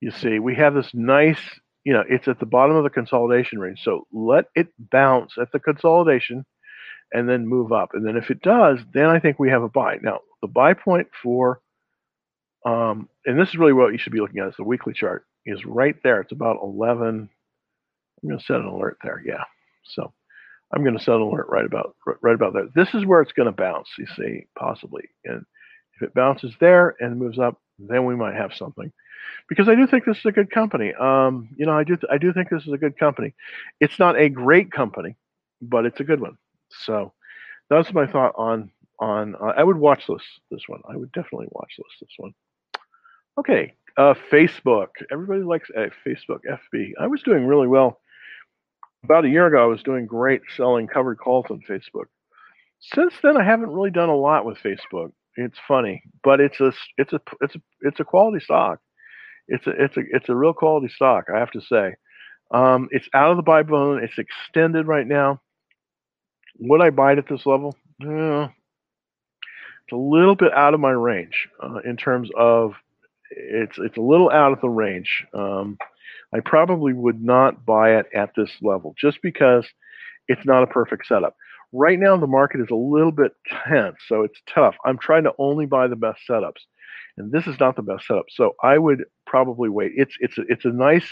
[0.00, 1.40] you see we have this nice,
[1.84, 3.80] you know, it's at the bottom of the consolidation range.
[3.82, 6.44] So let it bounce at the consolidation
[7.12, 7.90] and then move up.
[7.92, 9.98] And then if it does, then I think we have a buy.
[10.02, 11.60] Now, the buy point for,
[12.66, 15.24] um, and this is really what you should be looking at, is the weekly chart,
[15.46, 16.20] is right there.
[16.20, 17.28] It's about 11.
[18.22, 19.22] I'm going to set an alert there.
[19.24, 19.44] Yeah.
[19.84, 20.12] So
[20.72, 22.68] I'm going to set an alert right about right about there.
[22.74, 25.04] This is where it's going to bounce, you see, possibly.
[25.24, 25.44] And
[25.94, 28.92] if it bounces there and moves up, then we might have something.
[29.48, 30.92] Because I do think this is a good company.
[30.94, 33.34] Um, you know, I do I do think this is a good company.
[33.80, 35.16] It's not a great company,
[35.60, 36.36] but it's a good one.
[36.84, 37.12] So
[37.68, 39.34] that's my thought on on.
[39.34, 40.80] Uh, I would watch this this one.
[40.88, 42.34] I would definitely watch this this one.
[43.38, 44.88] Okay, uh, Facebook.
[45.10, 46.40] Everybody likes uh, Facebook.
[46.48, 46.92] FB.
[47.00, 48.00] I was doing really well
[49.02, 49.62] about a year ago.
[49.62, 52.06] I was doing great selling covered calls on Facebook.
[52.94, 55.12] Since then, I haven't really done a lot with Facebook.
[55.36, 58.78] It's funny, but it's a it's a it's a it's a quality stock.
[59.48, 61.24] It's a it's a it's a real quality stock.
[61.34, 61.94] I have to say.
[62.50, 64.02] Um, it's out of the buy bone.
[64.02, 65.40] It's extended right now.
[66.60, 67.76] Would I buy it at this level?
[67.98, 68.48] Yeah,
[69.84, 72.74] it's a little bit out of my range uh, in terms of
[73.30, 75.26] it's it's a little out of the range.
[75.34, 75.78] Um,
[76.32, 79.66] I probably would not buy it at this level just because
[80.28, 81.36] it's not a perfect setup.
[81.76, 83.32] Right now, the market is a little bit
[83.66, 84.76] tense, so it's tough.
[84.84, 86.62] I'm trying to only buy the best setups,
[87.18, 88.26] and this is not the best setup.
[88.30, 89.92] So I would probably wait.
[89.96, 91.06] It's it's it's a nice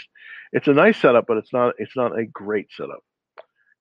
[0.53, 3.03] it's a nice setup, but it's not it's not a great setup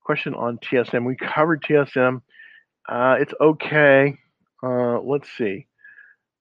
[0.03, 1.07] question on TSM.
[1.07, 2.23] We covered TSM.
[2.89, 4.17] Uh, it's okay.
[4.63, 5.67] Uh, let's see.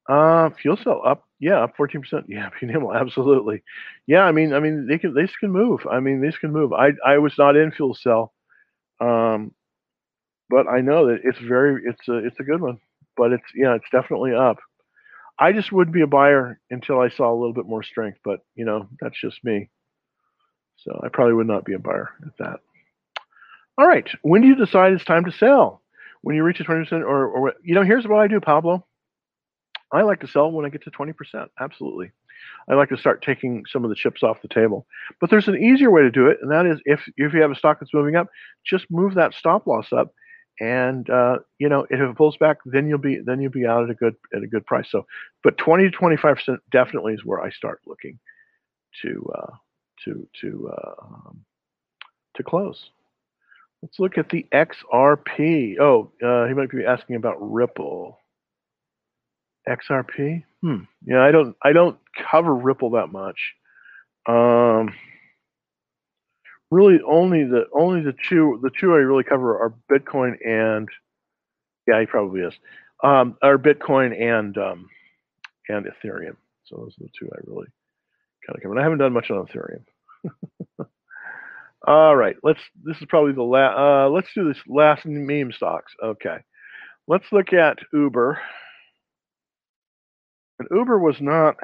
[0.10, 2.26] Uh, fuel cell up, yeah, up 14%.
[2.28, 3.64] Yeah, Punimel, absolutely.
[4.08, 5.86] Yeah, I mean, I mean, they can, they can move.
[5.90, 6.74] I mean, these can move.
[6.74, 8.34] I, I was not in fuel cell,
[9.00, 9.54] um,
[10.52, 12.78] but I know that it's very, it's a, it's a good one.
[13.18, 14.58] But it's, yeah, it's definitely up.
[15.40, 18.20] I just wouldn't be a buyer until I saw a little bit more strength.
[18.24, 19.70] But you know, that's just me.
[20.78, 22.60] So I probably would not be a buyer at that.
[23.78, 24.08] All right.
[24.22, 25.82] When do you decide it's time to sell?
[26.22, 28.86] When you reach a 20% or, or you know, here's what I do, Pablo.
[29.92, 31.14] I like to sell when I get to 20%.
[31.60, 32.12] Absolutely.
[32.70, 34.86] I like to start taking some of the chips off the table.
[35.20, 37.52] But there's an easier way to do it, and that is if if you have
[37.52, 38.28] a stock that's moving up,
[38.66, 40.14] just move that stop loss up,
[40.60, 43.84] and uh, you know if it pulls back, then you'll be then you'll be out
[43.84, 44.88] at a good at a good price.
[44.90, 45.06] So,
[45.44, 48.20] but 20 to 25 percent definitely is where I start looking
[49.02, 49.56] to uh,
[50.06, 51.46] to to uh, um,
[52.36, 52.90] to close.
[53.82, 55.80] Let's look at the XRP.
[55.80, 58.20] Oh, uh, he might be asking about Ripple.
[59.68, 60.44] XRP?
[60.62, 60.84] Hmm.
[61.06, 61.98] Yeah, I don't I don't
[62.32, 63.40] cover Ripple that much.
[64.28, 64.94] Um,
[66.72, 70.90] really, only the only the two the two I really cover are Bitcoin and
[71.88, 72.54] yeah, he probably is.
[73.04, 74.90] Um, are Bitcoin and um,
[75.70, 76.36] and Ethereum.
[76.66, 77.68] So those are the two I really
[78.46, 78.74] kind of cover.
[78.74, 79.84] And I haven't done much on Ethereum.
[81.88, 82.60] All right, let's.
[82.84, 83.78] This is probably the last.
[83.78, 85.92] Uh, let's do this last meme stocks.
[86.04, 86.38] Okay,
[87.08, 88.40] let's look at Uber.
[90.60, 91.56] And Uber was not.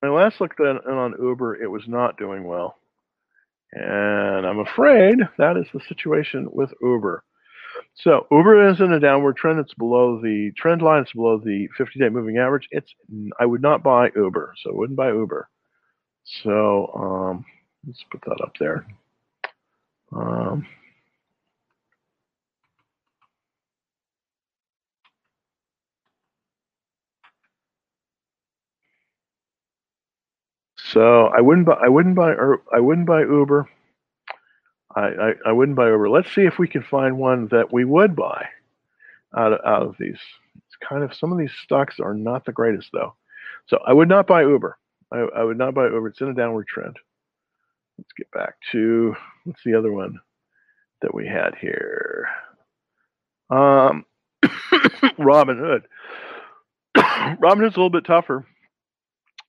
[0.00, 2.76] When I last looked at on Uber, it was not doing well,
[3.72, 7.24] and I'm afraid that is the situation with Uber.
[7.94, 9.58] So Uber is in a downward trend.
[9.58, 11.02] It's below the trend line.
[11.02, 12.68] It's below the 50-day moving average.
[12.70, 12.92] It's.
[13.40, 15.48] I would not buy Uber, so I wouldn't buy Uber.
[16.42, 16.92] So.
[16.94, 17.44] Um,
[17.86, 18.86] Let's put that up there.
[20.12, 20.66] Um,
[30.92, 32.34] so I wouldn't buy I wouldn't buy
[32.72, 33.68] I wouldn't buy Uber.
[34.94, 36.10] I, I, I wouldn't buy Uber.
[36.10, 38.46] Let's see if we can find one that we would buy
[39.34, 40.18] out of, out of these.
[40.56, 43.14] It's kind of some of these stocks are not the greatest though.
[43.66, 44.76] So I would not buy Uber.
[45.10, 46.08] I, I would not buy Uber.
[46.08, 46.96] It's in a downward trend.
[47.96, 49.14] Let's get back to
[49.44, 50.20] what's the other one
[51.00, 52.28] that we had here.
[53.50, 54.04] Um,
[55.18, 55.82] Robin Hood.
[57.38, 58.46] Robin Hood's a little bit tougher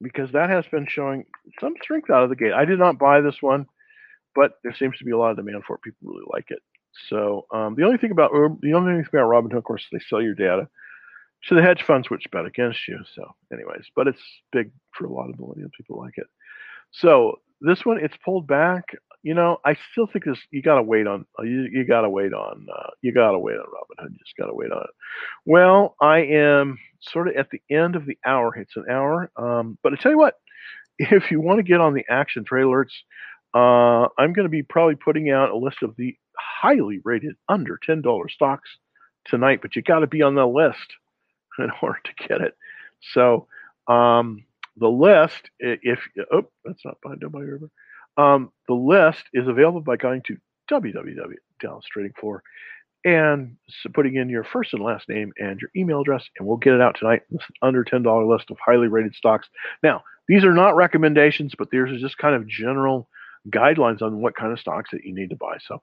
[0.01, 1.25] because that has been showing
[1.59, 2.53] some strength out of the gate.
[2.53, 3.65] I did not buy this one,
[4.35, 5.81] but there seems to be a lot of demand for it.
[5.81, 6.59] People really like it.
[7.09, 8.31] So um, the only thing about
[8.61, 10.67] the only thing about Robinhood, of course, is they sell your data
[11.47, 12.99] to the hedge funds, which bet against you.
[13.15, 14.21] So, anyways, but it's
[14.51, 16.27] big for a lot of millennial people like it.
[16.91, 18.83] So this one, it's pulled back.
[19.23, 20.37] You know, I still think this.
[20.51, 21.25] You gotta wait on.
[21.39, 22.67] Uh, you, you gotta wait on.
[22.71, 24.11] Uh, you gotta wait on Robinhood.
[24.11, 24.89] You just gotta wait on it.
[25.45, 26.77] Well, I am
[27.11, 28.55] sort of at the end of the hour.
[28.55, 29.31] It's an hour.
[29.35, 30.35] Um, but I tell you what,
[30.99, 32.93] if you want to get on the action trade alerts,
[33.53, 37.79] uh, I'm going to be probably putting out a list of the highly rated under
[37.83, 38.69] ten dollar stocks
[39.25, 39.59] tonight.
[39.61, 40.93] But you got to be on the list
[41.59, 42.55] in order to get it.
[43.13, 43.47] So
[43.87, 44.43] um,
[44.77, 45.99] the list, if
[46.31, 47.69] oh, that's not by River.
[48.15, 50.37] Um, the list is available by going to
[50.71, 52.43] www Dallas Trading Floor
[53.05, 53.55] and
[53.93, 56.81] putting in your first and last name and your email address, and we'll get it
[56.81, 57.23] out tonight.
[57.61, 59.47] Under $10 list of highly rated stocks.
[59.81, 63.09] Now, these are not recommendations, but these are just kind of general
[63.49, 65.57] guidelines on what kind of stocks that you need to buy.
[65.67, 65.81] So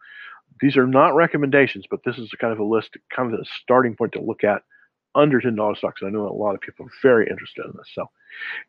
[0.61, 3.97] these are not recommendations, but this is kind of a list, kind of a starting
[3.97, 4.63] point to look at
[5.15, 6.03] under $10 stocks.
[6.05, 7.91] I know a lot of people are very interested in this.
[7.95, 8.09] So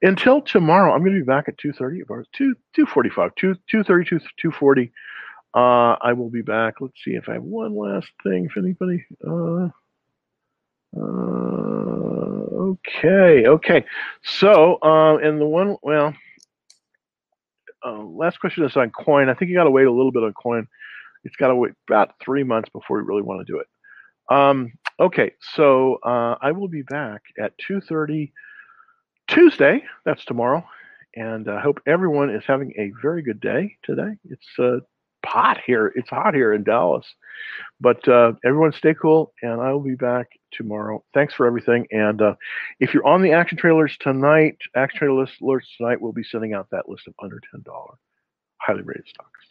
[0.02, 3.56] until tomorrow, I'm going to be back at 2.30, about 2, two forty five two
[3.70, 4.92] two thirty two two forty
[5.54, 6.76] uh, I will be back.
[6.80, 8.46] Let's see if I have one last thing.
[8.46, 9.06] If anybody.
[9.26, 9.70] Uh,
[10.98, 13.86] uh, okay, okay.
[14.24, 16.14] So, uh, and the one, well,
[17.86, 19.30] uh, last question is on coin.
[19.30, 20.68] I think you got to wait a little bit on coin.
[21.24, 23.68] It's got to wait about three months before you really want to do it.
[24.34, 28.32] Um, okay, so uh, I will be back at 2:30
[29.28, 29.84] Tuesday.
[30.06, 30.64] That's tomorrow,
[31.16, 34.18] and I hope everyone is having a very good day today.
[34.30, 34.80] It's uh,
[35.26, 35.92] hot here.
[35.96, 37.06] It's hot here in Dallas,
[37.80, 41.04] but uh, everyone stay cool, and I will be back tomorrow.
[41.14, 42.36] Thanks for everything, and uh,
[42.80, 46.54] if you're on the action trailers tonight, action trailer list alerts tonight, we'll be sending
[46.54, 47.96] out that list of under ten dollar
[48.58, 49.51] highly rated stocks.